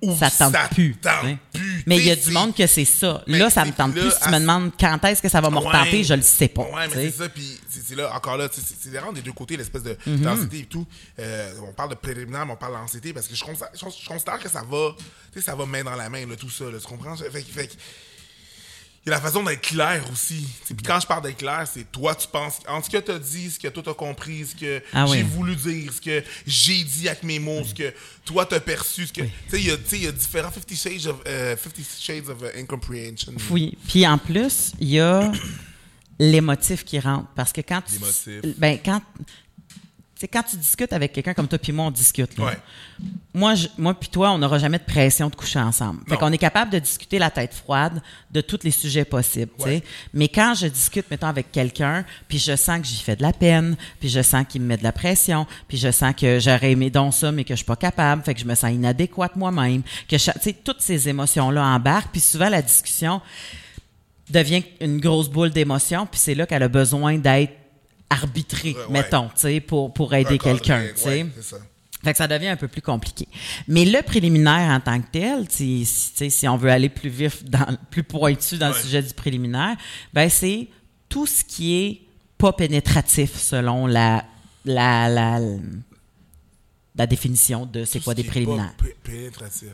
[0.00, 0.94] Ou ça te tente plus.
[0.96, 1.38] tente hein.
[1.52, 1.82] plus.
[1.86, 3.22] Mais il y a du monde que c'est ça.
[3.26, 4.10] Mais là, ça me tente là, plus.
[4.12, 6.04] Si tu me demandes quand est-ce que ça va me retenter, Ouais.
[6.04, 6.62] je le sais pas.
[6.62, 7.28] Ouais, mais c'est ça.
[7.28, 10.20] Puis c'est là, encore là, c'est vraiment des deux côtés, l'espèce de Mm-hmm.
[10.20, 10.86] densité et tout.
[11.18, 14.06] Euh, on parle de préliminaire, mais on parle d'anxiété parce que je considère, je, je
[14.08, 14.94] considère que ça va,
[15.40, 17.16] ça va main dans la main, là, tout ça, là, tu comprends?
[17.16, 17.68] Fait,
[19.08, 20.46] y a la façon d'être clair aussi.
[20.66, 23.10] Tu Puis quand je parle d'être clair, c'est toi, tu penses, en ce que tu
[23.10, 25.22] as dit, ce que toi t'as compris, ce que Ah j'ai oui.
[25.22, 27.92] voulu dire, ce que j'ai dit avec mes mots, ce que
[28.24, 29.22] toi t'as perçu, ce que.
[29.22, 31.56] Tu sais, il y a- tu sais, il y a différents 50 Shades of, euh,
[31.56, 33.32] 50 shades of uh, Incomprehension.
[33.50, 33.76] Oui.
[33.88, 35.30] Puis en plus, il y a
[36.18, 37.28] l'émotif qui rentre.
[37.34, 38.40] Parce que quand tu.
[38.58, 39.02] Ben, quand.
[40.20, 42.36] Sais, quand tu discutes avec quelqu'un comme toi puis moi, on discute.
[42.36, 42.46] là.
[42.46, 42.58] Ouais.
[43.32, 46.00] Moi, je- moi puis toi, on n'aura jamais de pression de coucher ensemble.
[46.08, 48.02] Fait qu'on est capable de discuter la tête froide
[48.32, 49.52] de tous les sujets possibles.
[49.60, 49.80] Ouais.
[50.12, 53.32] Mais quand je discute, mettons, avec quelqu'un, puis je sens que j'y fais de la
[53.32, 56.72] peine, puis je sens qu'il me met de la pression, puis je sens que j'aurais
[56.72, 59.36] aimé donc ça, mais que je suis pas capable, fait que je me sens inadéquate
[59.36, 63.20] moi-même, que tu sais, toutes ces émotions-là embarquent, puis souvent la discussion
[64.30, 67.52] devient une grosse boule d'émotions, puis c'est là qu'elle a besoin d'être
[68.10, 68.90] arbitrée, Ouais, ouais.
[68.90, 71.08] mettons, tu sais, pour, pour aider quelqu'un, tu sais.
[71.22, 71.56] ouais, c'est ça.
[72.04, 73.26] Fait que ça devient un peu plus compliqué.
[73.66, 76.88] Mais le préliminaire en tant que tel, si, si, tu sais, si on veut aller
[76.88, 78.80] plus vif, dans, plus pointu dans le Ouais.
[78.82, 79.76] sujet du préliminaire,
[80.14, 80.68] ben c'est
[81.08, 82.00] tout ce qui est
[82.38, 84.24] pas pénétratif selon la,
[84.64, 85.56] la, la, la
[87.06, 88.74] définition de c'est quoi ce des préliminaires.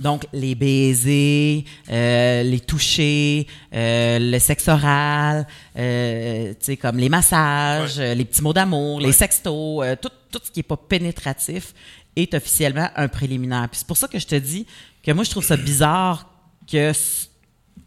[0.00, 7.08] Donc, les baisers, euh, les touchers, euh, le sexe oral, euh, tu sais, comme les
[7.08, 8.14] massages, Ouais.
[8.14, 11.74] les petits mots d'amour, les sextos, tout, tout ce qui est pas pénétratif
[12.16, 13.68] est officiellement un préliminaire.
[13.70, 14.66] Puis c'est pour ça que je te dis
[15.02, 16.30] que moi, je trouve ça bizarre
[16.70, 16.92] que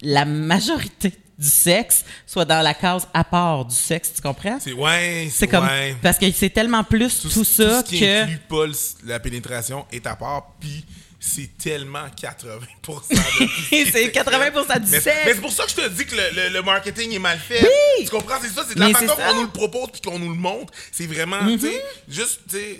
[0.01, 4.57] la majorité du sexe soit dans la case à part du sexe, tu comprends?
[4.59, 5.95] C'est ouais, C'est comme ouais.
[6.01, 8.65] parce que c'est tellement plus tout, ça tout ce qui que inclut pas
[9.05, 10.83] la pénétration est à part, puis
[11.19, 12.59] c'est tellement 80%
[13.09, 13.47] de
[13.91, 15.17] C'est 80% du mais, sexe.
[15.25, 17.37] Mais c'est pour ça que je te dis que le, le- le marketing est mal
[17.39, 17.61] fait.
[17.63, 18.05] Oui!
[18.05, 18.35] Tu comprends?
[18.41, 19.05] C'est ça, c'est de la Mais façon.
[19.07, 19.27] Mm-hmm.
[19.29, 20.71] qu'on nous le propose puis qu'on nous le montre.
[20.91, 22.79] C'est vraiment, tu sais, juste, tu sais,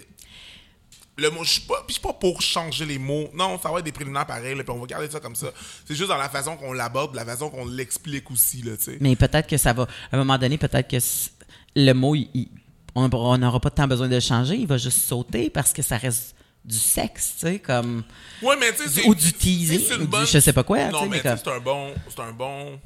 [1.18, 1.62] le mot, je suis
[2.02, 3.30] pas, pour changer les mots.
[3.34, 5.48] Non, ça va être des préliminaires pareils, puis on va garder ça comme ça.
[5.86, 8.98] C'est juste dans la façon qu'on l'aborde, la façon qu'on l'explique aussi, là, tu sais.
[9.02, 9.84] Mais peut-être que ça va.
[10.12, 10.98] À un moment donné, peut-être que
[11.76, 12.50] le mot, il- il-
[12.96, 14.56] on n'aura pas tant besoin de le changer.
[14.56, 18.04] Il va juste sauter parce que ça reste du sexe, tu sais, comme.
[18.42, 20.88] Ouais, mais tu sais, c'est- Ou du teasing, ou du bonne- je sais pas quoi,
[20.90, 22.80] Non, mais c'est un bon, c'est un bon,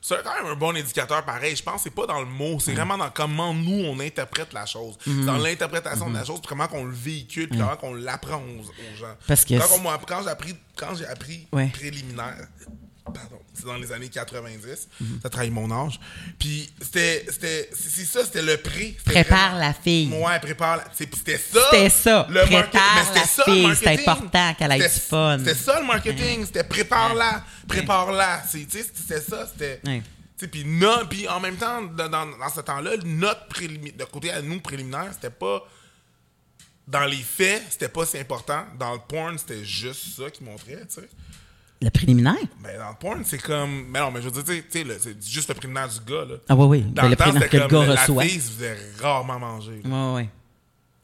[0.00, 1.56] c'est quand même un bon indicateur pareil.
[1.56, 4.52] Je pense que c'est pas dans le mot, c'est vraiment dans comment nous on interprète
[4.52, 4.96] la chose.
[5.06, 5.24] Mm-hmm.
[5.24, 8.60] Dans l'interprétation de la chose, puis comment qu'on le véhicule, puis comment qu'on l'apprend aux,
[8.62, 9.14] aux gens.
[9.26, 9.54] Parce que
[10.06, 11.68] quand, j'ai appris, quand appris Ouais.
[11.68, 12.46] préliminaire,
[13.12, 15.22] pardon, c'est dans les années 90, Mm-hmm.
[15.22, 15.98] ça trahit mon âge.
[16.38, 18.52] Puis c'était, c'était, c'est ça, c'était le.
[18.62, 20.12] C'était Prépare vraiment- la fille.
[20.12, 20.84] Ouais, prépare la.
[20.94, 21.60] C'était ça.
[21.70, 22.26] C'était ça.
[22.30, 23.62] Le Prépare mais c'était la ça, le fille.
[23.66, 23.84] marketing.
[23.84, 25.38] C'est important qu'elle ait C'était- du fun.
[25.38, 26.44] C'était ça le marketing.
[26.46, 27.44] C'était prépare-la.
[27.68, 28.42] Prépare-la.
[28.44, 29.46] Sais, C'était ça.
[29.46, 29.80] C'était.
[29.86, 30.00] Ouais.
[30.38, 34.04] tu sais, Puis no- puis en même temps, dans, dans, ce temps-là, notre préliminaire, de
[34.04, 35.62] côté à nous préliminaire, c'était pas.
[36.88, 38.64] Dans les faits, c'était pas si important.
[38.78, 41.08] Dans le porn, c'était juste ça qui montrait, tu sais.
[41.82, 42.34] Le préliminaire?
[42.62, 43.86] Mais dans le porn, c'est comme.
[43.88, 46.24] Mais non, mais je veux dire, tu sais, le- c'est juste le préliminaire du gars,
[46.24, 46.36] là.
[46.48, 46.80] Ah oui, oui.
[46.82, 48.22] Dans Ben, le le temps, préliminaire que le comme gars la reçoit.
[48.22, 49.80] fille se faisait rarement manger.
[49.84, 50.28] Oui, oui.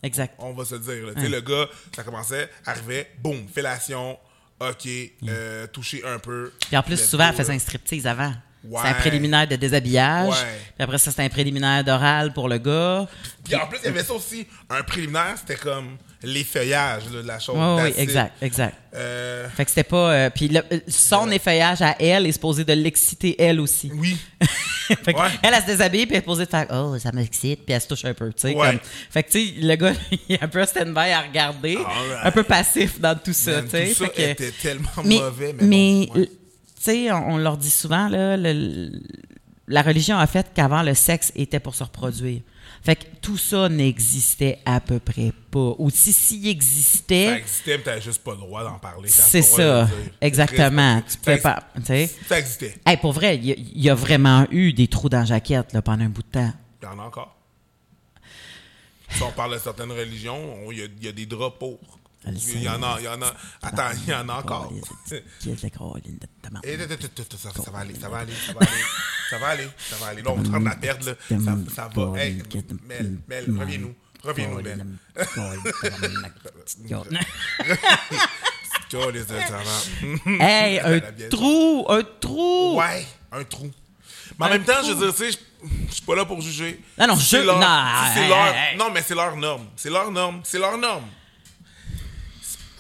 [0.03, 0.35] Exact.
[0.39, 1.07] On va se le dire.
[1.07, 1.15] là.
[1.15, 4.19] Tu sais, Le gars, ça commençait, arrivait, boum, fellation,
[4.61, 4.89] ok,
[5.29, 6.51] euh, toucher un peu.
[6.67, 8.33] Puis en plus, souvent, elle faisait un striptease avant.
[8.65, 8.81] Ouais.
[8.83, 10.29] C'est un préliminaire de déshabillage.
[10.31, 10.37] Ouais.
[10.77, 13.09] Puis après ça, c'était un préliminaire d'oral pour le gars.
[13.45, 14.47] Puis en plus, il y avait ça aussi.
[14.71, 17.57] Un préliminaire, c'était comme l'effeuillage de la chose.
[17.59, 18.77] Oui, exact, exact.
[18.95, 20.13] Euh, Fait que c'était pas.
[20.13, 23.91] euh, puis le- son effeuillage à elle est supposé de l'exciter elle aussi.
[23.95, 24.17] oui.
[24.87, 25.29] fait que Ouais.
[25.43, 27.81] Elle, elle se déshabille, puis elle est supposée de faire Oh, ça m'excite, puis elle
[27.81, 28.29] se touche un peu.
[28.33, 28.69] tu sais Ouais.
[28.71, 29.93] comme- Fait que, tu sais, le gars,
[30.29, 31.79] il est un peu stand-by à regarder,
[32.23, 33.63] un peu passif dans tout ça.
[33.63, 34.05] Tu sais.
[34.31, 35.55] était tellement mais, mauvais.
[35.61, 36.27] Mais, bon,
[36.83, 38.91] sais, on, on leur dit souvent, là, le-
[39.69, 42.41] la religion a fait qu'avant, le sexe était pour se reproduire.
[42.85, 45.75] Fait que tout ça n'existait à peu près pas.
[45.79, 49.09] Ou si s'il ça existait, existait, mais t'avais juste pas le droit d'en parler.
[49.09, 49.89] C'est ça.
[50.21, 51.01] Exactement.
[51.09, 51.63] Tu peux pas.
[51.77, 52.09] Tu.
[52.29, 52.75] Ça existait.
[52.85, 55.25] Hey, pour vrai, il y, a- il y a vraiment eu des trous dans la
[55.27, 56.53] jaquette là, pendant un bout de temps.
[56.83, 57.37] Il y en a encore.
[59.11, 61.79] Si on parle de certaines religions, on- il y, y a des draps pour.
[62.27, 63.35] Il y en a, il y en a.
[63.63, 64.73] Attends, il y en a encore.
[65.41, 65.67] Qui est de?
[66.65, 66.77] Et
[67.37, 68.83] ça, va aller, ça va aller, ça va aller,
[69.31, 70.23] ça va aller, ça va aller.
[70.23, 71.15] Là, on est en train de la perdre, là.
[71.29, 72.19] Ça, ça va.
[72.21, 72.43] Hey,
[72.87, 73.95] Mel, Mel, reviens-nous.
[74.23, 74.87] Reviens-nous, Mel.
[80.41, 82.79] Hey, un trou, un trou.
[82.79, 83.71] Ouais, un trou.
[84.39, 85.39] Mais en même temps, je veux dire, tu sais,
[85.89, 86.81] je suis pas là pour juger.
[86.99, 87.37] Non, non, je-.
[88.79, 89.67] Non, mais c'est leur norme.
[89.77, 90.41] C'est leur norme.
[90.45, 91.05] C'est leur norme.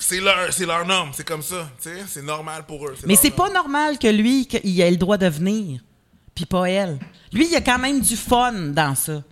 [0.04, 1.10] C'est leur, c'est leur norme.
[1.14, 1.70] C'est comme ça.
[1.78, 2.96] C'est normal pour eux.
[3.06, 5.80] Mais c'est pas normal que lui, qu'il ait le droit de venir,
[6.34, 6.98] puis pas elle.
[7.32, 9.22] Lui, il y a quand même du fun dans ça.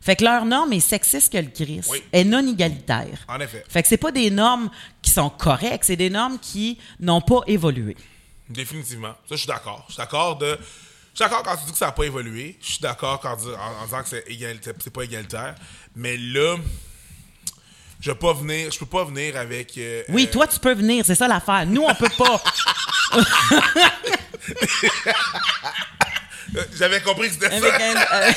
[0.00, 2.02] Fait que leur norme est sexiste que le Christ, Oui.
[2.12, 3.18] est non égalitaire.
[3.28, 3.64] En effet.
[3.68, 7.40] Fait que c'est pas des normes qui sont correctes, c'est des normes qui n'ont pas
[7.46, 7.96] évolué.
[8.48, 9.12] Définitivement.
[9.28, 9.84] Ça, je suis d'accord.
[9.88, 10.58] Je suis d'accord de.
[11.14, 12.56] Je suis d'accord quand tu dis que ça n'a pas évolué.
[12.60, 14.24] Je suis d'accord quand tu- en, en disant que c'est
[14.82, 15.54] c'est pas égalitaire.
[15.94, 16.56] Mais là,
[18.02, 18.70] je peux pas venir.
[18.70, 19.78] Je peux pas venir avec.
[19.78, 21.64] euh, Oui, euh, toi, tu peux venir, c'est ça l'affaire.
[21.66, 22.42] Nous, on peut pas.
[26.56, 27.76] euh, J'avais compris que c'était ça.
[27.76, 28.32] un-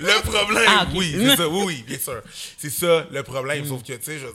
[0.00, 2.20] Le problème, Ah, oui, c'est ça, oui, oui, bien sûr.
[2.58, 3.66] C'est ça le problème.
[3.66, 4.26] Sauf que, tu sais, je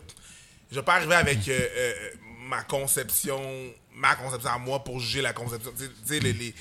[0.71, 1.93] je vais pas arriver avec euh, euh,
[2.47, 3.39] ma conception,
[3.93, 5.71] ma conception à moi pour juger la conception.
[5.77, 6.33] Tu sais- tu sais, les.
[6.33, 6.53] les-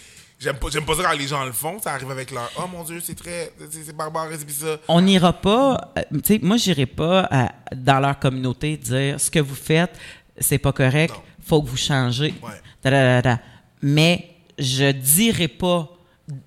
[0.42, 1.78] J'aime pas, j'aime pas ça quand les gens le font.
[1.81, 3.52] Ça arrive avec leur Oh mon Dieu, c'est très.
[3.70, 4.78] C'est barbare, et puis ça.
[4.88, 5.92] on n'ira pas.
[5.96, 9.96] euh, tu sais, moi, j'irai pas à- dans leur communauté dire ce que vous faites,
[10.38, 11.22] c'est pas correct, Non.
[11.44, 12.35] faut que vous changez.
[12.42, 12.50] Ouais.
[12.83, 13.40] Da, da, da, da.
[13.83, 14.28] Mais
[14.59, 15.88] je dirai pas.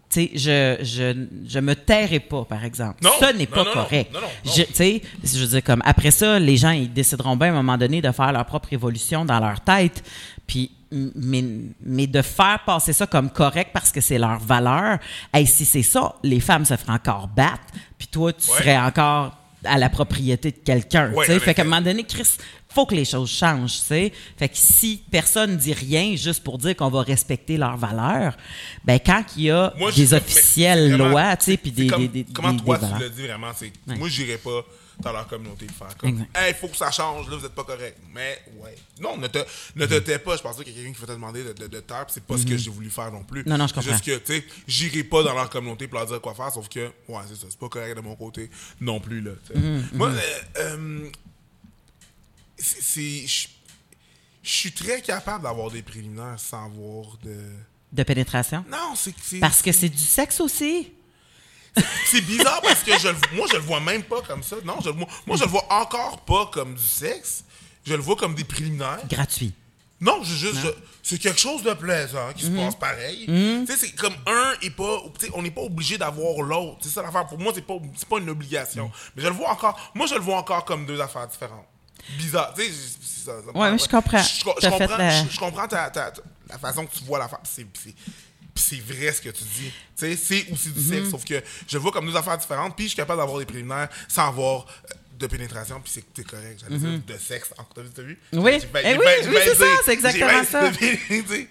[0.10, 3.00] Tu sais, je, je, je me tairai pas, par exemple.
[3.04, 3.12] Non.
[3.20, 4.12] Ça n'est pas non, correct.
[4.46, 7.52] Je- Tu sais, je veux dire, comme après ça, les gens, ils décideront bien à
[7.52, 10.04] un moment donné de faire leur propre évolution dans leur tête.
[10.48, 10.72] Puis,
[11.16, 11.44] mais,
[11.82, 15.00] mais de faire passer ça comme correct parce que c'est leur valeur,
[15.34, 17.64] hey, si c'est ça, les femmes se feraient encore battre,
[17.98, 18.58] puis toi, tu Ouais.
[18.58, 21.12] serais encore à la propriété de quelqu'un.
[21.14, 22.38] Ouais, fait qu'à un moment donné, Chris,
[22.70, 23.80] faut que les choses changent.
[23.80, 24.14] tu sais.
[24.38, 28.36] Fait que si personne dit rien juste pour dire qu'on va respecter leurs valeurs,
[28.84, 32.24] ben quand il y a Moi, des officielles lois, tu sais, puis des, comme- des,
[32.24, 33.96] des- Comment des- toi, tu le dis vraiment, c'est Ouais.
[33.98, 34.08] moi,
[34.44, 34.62] pas
[35.00, 35.96] dans leur communauté le faire.
[35.98, 37.98] Comme, hey, faut que ça change, là, vous êtes pas correct.
[38.14, 38.76] Mais, ouais.
[39.00, 39.40] Non, ne te,
[39.76, 40.36] ne te tais pas.
[40.38, 42.06] Je pense pas qu'il y a quelqu'un qui va te demander de, de, de taire,
[42.10, 43.44] c'est pas ce que j'ai voulu faire non plus.
[43.46, 43.92] Non, non, je comprends.
[43.92, 46.68] juste que, tu sais, j'irai pas dans leur communauté pour leur dire quoi faire, sauf
[46.70, 48.50] que, ouais, c'est ça, c'est pas correct de mon côté
[48.82, 49.32] non plus, là.
[49.48, 49.54] sais.
[49.60, 50.20] Mm-hmm, Moi, euh,
[50.60, 51.10] euh,
[52.58, 53.26] c'est.
[53.28, 53.48] Je
[54.52, 57.36] suis très capable d'avoir des préliminaires sans avoir de.
[57.92, 58.64] De pénétration?
[58.70, 60.92] Non, c'est c'est- Parce que c'est du sexe aussi?
[62.06, 64.56] C'est bizarre parce que je, moi, je le vois même pas comme ça.
[64.64, 67.44] Non, je, moi, je le vois encore pas comme du sexe.
[67.86, 69.00] Je le vois comme des préliminaires.
[69.10, 69.54] Gratuit.
[70.02, 70.66] Non, je, juste,
[71.04, 72.58] c'est quelque chose de plaisant qui Mhm.
[72.60, 73.26] se passe pareil.
[73.26, 75.02] Tu sais, c'est comme un et pas.
[75.20, 76.78] tu sais, on n'est pas obligé d'avoir l'autre.
[76.82, 77.26] C'est ça l'affaire.
[77.28, 78.92] Pour moi, c'est pas, c'est pas une obligation.
[79.16, 79.92] Mais je le vois encore.
[79.96, 81.66] Moi, je le vois encore comme deux affaires différentes.
[82.18, 82.54] Bizarre.
[82.56, 84.22] Tu sais, Ouais, je comprends.
[84.22, 87.18] Je, je comprends, la- je- je comprends ta, ta- ta- la façon que tu vois
[87.18, 87.40] l'affaire.
[87.44, 87.66] C'est,
[88.56, 89.72] c'est, puis c'est vrai ce que tu dis.
[89.72, 90.90] Tu sais, c'est aussi du Mhm.
[90.90, 91.10] sexe.
[91.12, 92.76] Sauf que je vois comme deux affaires différentes.
[92.76, 94.66] Puis je suis capable d'avoir des préliminaires sans avoir.
[94.92, 96.60] euh, de pénétration, puis c'est correct.
[96.62, 97.54] J'allais dire de sexe.
[97.74, 98.20] T'as vu?
[98.34, 98.40] Mhm.
[98.44, 98.52] Oui.
[98.84, 100.70] Eh oui, oui, c'est ça, c'est exactement ça.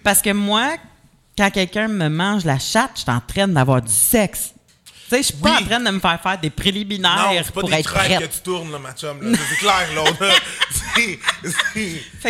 [0.03, 0.75] Parce que moi,
[1.35, 4.53] quand quelqu'un me mange la chatte, je suis en train d'avoir du sexe.
[5.07, 5.63] Tu sais, je suis pas Oui.
[5.63, 8.15] en train de me faire faire des Non, préliminaires pas pour des être crêpes que
[8.17, 8.31] prête.
[8.31, 9.17] tu tournes, là, ma chum.
[9.21, 10.03] C'est clair, là.
[10.95, 11.19] C'est-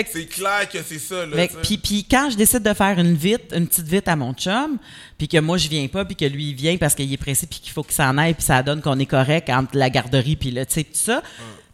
[0.04, 1.48] que- clair que c'est ça, là.
[1.48, 1.62] Que-.
[1.62, 4.78] Puis, puis quand je décide de faire une vite, une petite vite à mon chum,
[5.18, 7.48] puis que moi je viens pas, puis que lui il vient parce qu'il est pressé,
[7.48, 10.36] puis qu'il faut qu'il s'en aille, puis ça donne qu'on est correct entre la garderie,
[10.36, 11.22] puis là, tu sais, tout ça.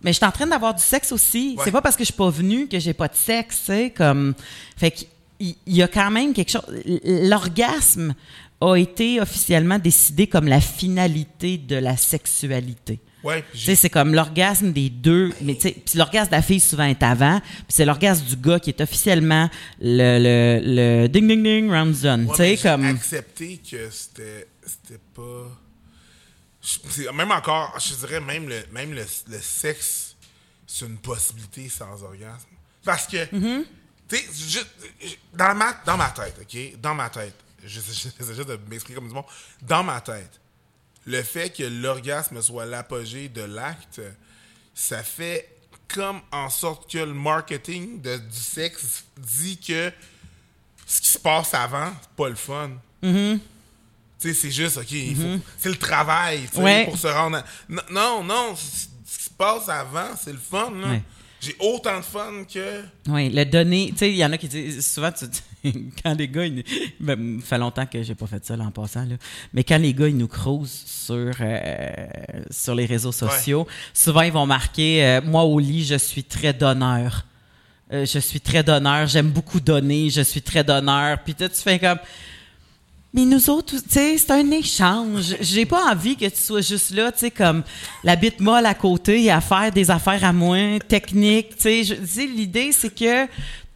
[0.03, 1.55] Mais je suis en train d'avoir du sexe aussi.
[1.57, 1.63] Ouais.
[1.63, 3.89] C'est pas parce que je suis pas venue que j'ai pas de sexe, tu sais,
[3.95, 4.33] comme.
[4.77, 5.07] Fait qu'il
[5.39, 6.61] il y a quand même quelque chose.
[7.03, 8.13] L'orgasme
[8.61, 12.99] a été officiellement décidé comme la finalité de la sexualité.
[13.23, 16.85] Ouais, c'est comme l'orgasme des deux, mais tu sais, puis l'orgasme de la fille souvent
[16.85, 19.47] est avant, puis c'est l'orgasme du gars qui est officiellement
[19.79, 22.25] le, le, le ding ding ding round done.
[22.25, 22.83] Ouais, tu comme.
[22.85, 25.47] accepté que c'était c'était pas
[26.63, 30.15] je- même encore je dirais même le même le, le sexe
[30.65, 32.47] c'est une possibilité sans orgasme
[32.83, 33.63] parce que Mm-hmm.
[34.09, 34.65] tu sais
[35.37, 36.79] dans ma dans ma tête OK?
[36.81, 37.93] Dans ma tête j'essaie
[38.33, 39.25] juste de m'exprimer comme du monde
[39.61, 40.39] dans ma tête
[41.05, 44.01] le fait que l'orgasme soit l'apogée de l'acte
[44.73, 45.49] ça fait
[45.87, 49.91] comme en sorte que le marketing de- du sexe dit que
[50.85, 52.71] ce qui se passe avant, c'est pas le fun.
[53.03, 53.39] Mm-hmm.
[54.19, 56.85] Tu sais, c'est juste, OK, faut- c'est le travail, Ouais.
[56.85, 57.45] pour se rendre à...
[57.89, 60.87] Non, non, ce qui se passe avant, c'est le fun, là.
[60.89, 61.03] Ouais.
[61.41, 62.81] J'ai autant de fun que...
[63.09, 63.87] Oui, le donner.
[63.93, 65.25] Tu sais, il y en a qui disent souvent, tu-
[66.03, 66.63] quand les gars, ils,
[66.99, 69.15] ben, fait longtemps que j'ai pas fait ça là, en passant, là,
[69.53, 72.05] mais quand les gars, ils nous crousent sur, euh,
[72.51, 76.53] sur les réseaux sociaux, souvent, ils vont marquer euh, Moi, au lit, je suis très
[76.53, 77.25] donneur.
[77.91, 81.17] Euh, je suis très donneur, j'aime beaucoup donner, je suis très donneur.
[81.23, 81.99] Puis tu fais comme.
[83.13, 85.35] Mais nous autres, tu sais, c'est un échange.
[85.41, 87.63] J'ai pas envie que tu sois juste là, tu sais, comme
[88.05, 92.71] la bite molle à côté à faire des affaires à moins techniques, tu sais, L'idée,
[92.71, 93.27] c'est que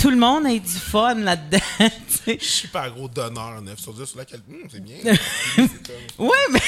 [0.06, 1.90] tout le monde ait du fun là-dedans, tu
[2.26, 2.38] sais.
[2.40, 4.42] Super gros donneur, 9 sur 10, sur laquelle...
[4.48, 4.98] Hum, c'est bien.
[5.56, 6.60] Comme- Ouais, mais.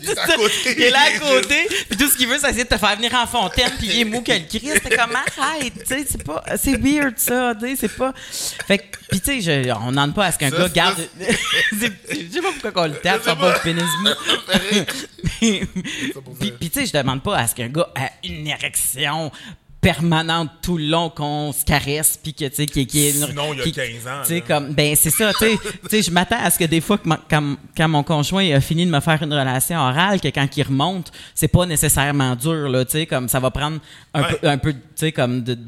[0.00, 0.74] Il est à côté.
[0.76, 2.96] Il est là à côté, puis tout ce qu'il veut, c'est essayer de te faire
[2.96, 4.80] venir en fontaine, puis il est mou que le Christ.
[4.82, 6.42] C'est comme arrête, tu sais, c'est pas.
[6.56, 8.12] C'est weird ça, tu sais, c'est pas.
[8.66, 11.06] Fait que, puis tu sais, je- on demande pas à ce qu'un gars garde.
[11.20, 13.54] Je sais pas pourquoi on le tape, Je ça pas pas.
[13.58, 14.10] le pénis mou.
[16.58, 19.30] Puis, tu sais, je demande pas à ce qu'un gars ait une érection
[19.82, 23.26] permanente tout le long qu'on se caresse puis que tu sais qui qui est une-
[23.26, 25.58] Sinon, il y a qui- 15 ans, tu sais comme ben c'est ça tu
[25.90, 28.86] sais je m'attends à ce que des fois que quand, quand mon conjoint a fini
[28.86, 32.84] de me faire une relation orale que quand il remonte c'est pas nécessairement dur là
[32.84, 33.80] tu sais comme ça va prendre
[34.14, 34.28] un Ouais.
[34.40, 35.58] peu un peu tu sais comme de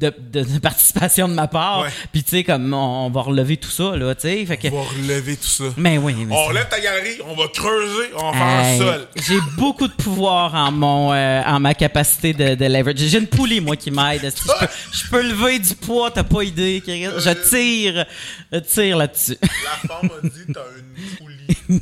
[0.00, 1.88] de, de- de participation de ma part Ouais.
[2.12, 4.82] puis tu sais comme on, on va relever tout ça là tu sais que On
[4.82, 5.64] va relever tout ça.
[5.76, 9.08] mais oui mais On lève ta galerie, on va creuser, on va faire un sol.
[9.16, 12.96] J'ai beaucoup de pouvoir en mon euh, en ma capacité de, de leverage.
[12.98, 14.30] J'ai une poulie moi qui m'aide.
[14.30, 16.82] Si Je peux, je peux lever du poids, t'as pas idée.
[16.86, 18.04] Je tire,
[18.52, 19.36] je tire là-dessus.
[19.42, 21.80] La femme a dit t'as une poulie.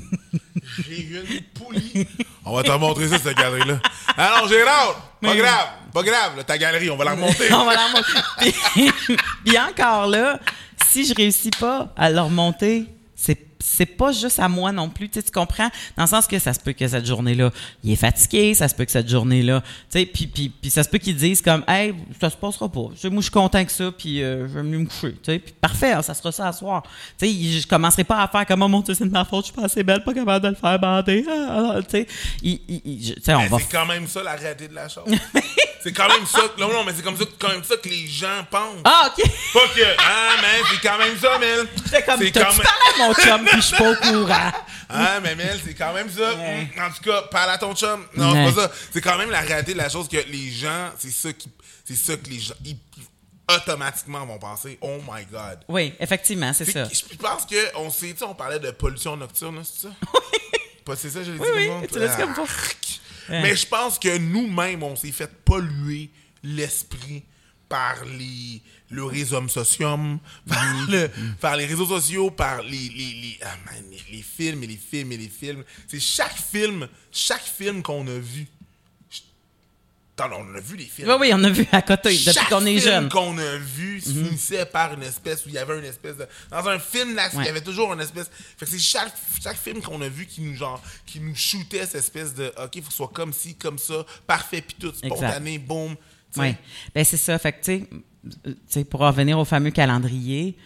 [0.88, 1.02] J'ai
[1.36, 2.06] une poulie.
[2.44, 3.80] On va te montrer ça, cette galerie-là.
[4.18, 5.12] Non, Gérard!
[5.20, 7.48] Pas grave, pas grave, là, ta galerie, on va la remonter.
[7.52, 8.94] On va la remonter.
[9.44, 10.38] Puis, encore là,
[10.86, 15.08] si je réussis pas à le remonter, c'est c'est pas juste à moi non plus,
[15.08, 15.68] tu sais, tu comprends?
[15.96, 17.50] Dans le sens que ça se peut que cette journée-là,
[17.82, 20.82] il est fatigué, ça se peut que cette journée-là, tu sais, puis, puis, puis ça
[20.84, 22.88] se peut qu'ils disent comme, hey, ça se passera pas.
[22.94, 25.12] Tu sais, moi, je suis content que ça, puis euh, je vais venir me coucher,
[25.12, 26.82] tu sais, puis parfait, hein, ça sera ça à soir.
[27.18, 29.46] Tu sais, je commencerai pas à faire comme, oh mon Dieu, c'est de ma faute,
[29.46, 32.06] je suis pas assez belle, pas capable de le faire bander, ah, ah, tu sais.
[32.42, 34.74] Il- il- il- je- tu sais, on va c'est quand même ça la réalité de
[34.74, 35.04] la chose.
[35.82, 36.40] c'est quand même ça.
[36.54, 38.82] que- Non, non, mais c'est comme ça, quand même ça que les gens pensent.
[38.84, 39.24] Ah, OK!
[39.52, 41.28] Pas que, ah, mais c'est quand même ça,
[42.06, 44.52] comme, C'est t'as-tu quand même- parlé à mon chum, puis je suis pas au courant.
[44.88, 46.34] Ah, mais Mel, c'est quand même ça.
[46.34, 46.68] Ouais.
[46.76, 48.04] Mm, En tout cas, parle à ton chum.
[48.16, 48.46] Non, Ouais.
[48.48, 48.72] c'est pas ça.
[48.92, 51.50] C'est quand même la réalité de la chose que les gens, c'est ça qui,
[51.84, 52.76] c'est ça que les gens, ils-
[53.50, 55.60] automatiquement vont penser, oh my god.
[55.68, 56.84] Oui, effectivement, c'est ça.
[56.84, 59.94] Je pense que on sais, on parlait de pollution nocturne, c'est ça?
[60.84, 61.86] Pas c'est ça, je l'ai dit Oui, oui, comme ça?
[61.92, 62.52] tu l'as dit comme ça.
[63.30, 66.10] Ah, Mais je pense que nous-mêmes, on s'est fait polluer
[66.42, 67.24] l'esprit
[67.68, 71.10] par les, le réseau socium, par, le-
[71.40, 72.88] par les réseaux sociaux, par les, les,
[73.22, 75.64] les, ah, man, les- films et les films et les films.
[75.86, 78.46] C'est chaque film, chaque film qu'on a vu.
[80.20, 81.08] Attends, on a vu les films.
[81.10, 83.08] Oui, oui, on a vu à côté depuis qu'on est film jeune.
[83.08, 86.26] qu'on a vu se finissait par une espèce où il y avait une espèce de
[86.50, 87.44] dans un film là il Ouais.
[87.44, 90.40] y avait toujours une espèce fait que c'est chaque chaque film qu'on a vu qui
[90.40, 93.54] nous genre qui nous shootait cette espèce de ok faut que ce soit comme ci
[93.54, 95.94] comme ça parfait puis tout spontané boum.
[96.36, 96.54] Oui.
[96.94, 97.38] Ben c'est ça.
[97.38, 97.86] Fait que, tu
[98.66, 100.56] sais, pour revenir au fameux calendrier,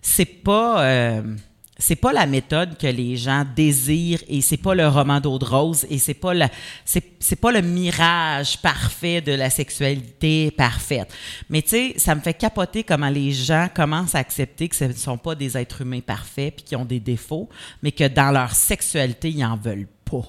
[0.00, 0.84] c'est pas.
[0.84, 1.36] euh,
[1.78, 5.44] c'est pas la méthode que les gens désirent et c'est pas le roman d'eau de
[5.44, 6.48] rose et c'est pas la,
[6.84, 11.12] c'est pas le mirage parfait de la sexualité parfaite.
[11.50, 14.84] Mais tu sais, ça me fait capoter comment les gens commencent à accepter que ce
[14.84, 17.48] ne sont pas des êtres humains parfaits puis qui ont des défauts,
[17.82, 20.24] mais que dans leur sexualité, ils en veulent pas.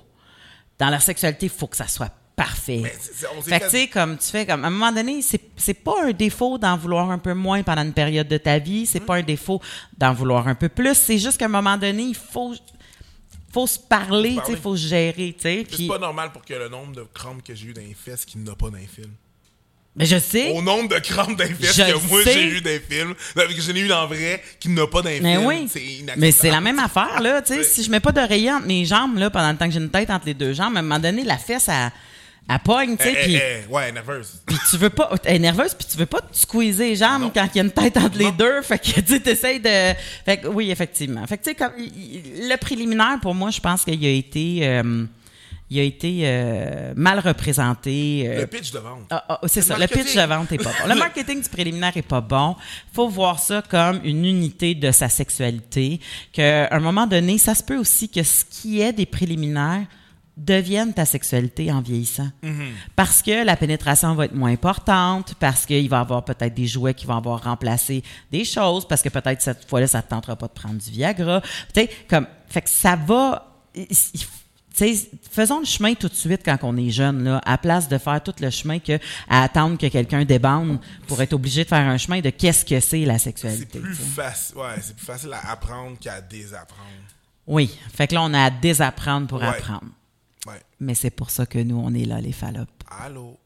[0.78, 2.84] Dans leur sexualité, il faut que ça soit parfait.
[3.36, 5.96] On Fait que, tu sais, comme tu fais, comme, à un moment donné, c'est, pas
[6.04, 9.16] un défaut d'en vouloir un peu moins pendant une période de ta vie, c'est pas
[9.16, 9.60] un défaut
[9.98, 12.54] d'en vouloir un peu plus, c'est juste qu'à un moment donné, il faut,
[13.52, 16.94] faut se parler, il faut se gérer, c'est Puis, pas normal pour que le nombre
[16.94, 18.86] de crampes que j'ai eu dans les fesses qu'il n'y en a pas dans les
[18.86, 19.14] films.
[19.96, 22.62] mais je sais, Au nombre de crampes dans les fesses Je que moi j'ai eu
[22.62, 25.10] dans les films, que j'en ai eu en vrai, qu'il n'y en a pas dans
[25.10, 26.22] les mais films, oui, c'est inacceptable.
[26.22, 28.86] mais c'est la même affaire, là, tu sais, si je mets pas d'oreiller entre mes
[28.86, 30.84] jambes, là, pendant le temps que j'ai une tête entre les deux jambes, à un
[30.84, 31.92] moment donné, la fesse, elle,
[32.50, 33.36] elle pogne, tu sais, Eh, puis...
[33.36, 34.42] eh, eh, ouais, nerveuse.
[34.46, 37.24] Puis tu veux pas, elle est nerveuse, puis tu veux pas te squeezer les jambes
[37.24, 37.32] Non.
[37.34, 38.62] quand il y a une tête entre les deux.
[38.62, 39.98] Fait que tu essaies de.
[40.26, 41.26] Fait que oui, effectivement.
[41.28, 44.60] Fait que tu sais, comme le préliminaire, pour moi, je pense qu'il a été.
[44.62, 45.06] euh,
[45.70, 48.24] il a été euh, mal représenté.
[48.26, 49.02] euh, Le pitch de vente.
[49.10, 49.78] ah, ah, c'est ça.
[49.78, 50.88] Le pitch de vente est pas bon.
[50.88, 52.56] Le marketing du préliminaire est pas bon.
[52.94, 56.00] Faut voir ça comme une unité de sa sexualité.
[56.32, 59.86] Qu'à un moment donné, ça se peut aussi que ce qui est des préliminaires
[60.38, 62.30] devienne ta sexualité en vieillissant.
[62.96, 66.68] Parce que la pénétration va être moins importante, parce qu'il va y avoir peut-être des
[66.68, 70.10] jouets qui vont avoir remplacé des choses, parce que peut-être cette fois-là, ça ne te
[70.10, 71.42] tentera pas de prendre du Viagra.
[71.42, 73.44] Tu sais, comme, fait que ça va.
[73.76, 74.20] il- il-
[74.76, 77.88] tu sais, faisons le chemin tout de suite quand on est jeune, là, à place
[77.90, 81.68] de faire tout le chemin que à attendre que quelqu'un débande pour être obligé de
[81.70, 83.80] faire un chemin de qu'est-ce que c'est la C'est sexualité.
[83.80, 86.84] plus ouais, c'est plus facile à apprendre qu'à désapprendre.
[87.48, 89.48] Oui, fait que là, on a à désapprendre pour Ouais.
[89.48, 89.88] apprendre.
[90.80, 92.84] Mais c'est pour ça que nous, on est là, les falopes.
[93.04, 93.38] Allô?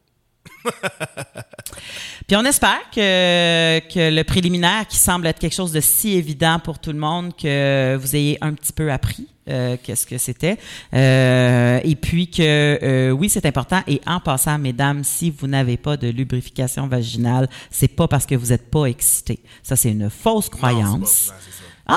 [2.26, 6.58] Puis on espère que, que le préliminaire, qui semble être quelque chose de si évident
[6.58, 10.56] pour tout le monde, que vous ayez un petit peu appris euh, qu'est-ce que c'était.
[10.94, 13.82] Euh, et puis que euh, oui, c'est important.
[13.88, 18.36] Et en passant, mesdames, si vous n'avez pas de lubrification vaginale, c'est pas parce que
[18.36, 19.40] vous n'êtes pas excité.
[19.64, 21.32] Ça, c'est une fausse croyance.
[21.32, 21.34] Non,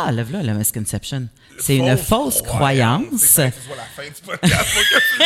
[0.07, 1.27] ah, là, là, la misconception.
[1.57, 3.03] C'est une fausse croyance.
[3.17, 5.25] C'est la fin du podcast le.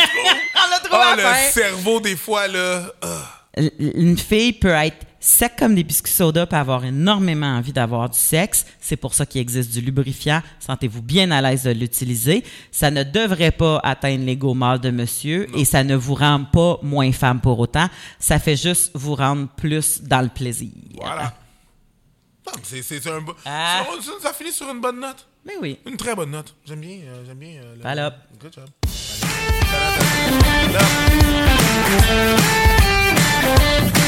[0.54, 1.46] On trouvé Ah, la fin.
[1.46, 2.92] le cerveau, des fois, là.
[3.02, 3.36] ah.
[3.78, 8.16] Une fille peut être sec comme des biscuits soda, peut avoir énormément envie d'avoir du
[8.18, 8.64] sexe.
[8.80, 10.40] C'est pour ça qu'il existe du lubrifiant.
[10.60, 12.44] Sentez-vous bien à l'aise de l'utiliser.
[12.70, 16.78] Ça ne devrait pas atteindre l'ego mâle de monsieur et ça ne vous rend pas
[16.82, 17.88] moins femme pour autant.
[18.20, 20.70] Ça fait juste vous rendre plus dans le plaisir.
[20.94, 21.34] Voilà.
[22.52, 23.34] Attends, c'est un bon.
[23.44, 23.84] Ah.
[24.00, 25.26] Ça, ça, finit sur une bonne note.
[25.44, 25.78] Mais oui.
[25.86, 26.54] Une très bonne note.
[26.64, 26.98] J'aime bien.
[27.04, 27.62] Euh, J'aime bien.
[27.62, 28.10] Euh, le...
[28.38, 28.68] Good job.
[33.72, 33.99] Palop.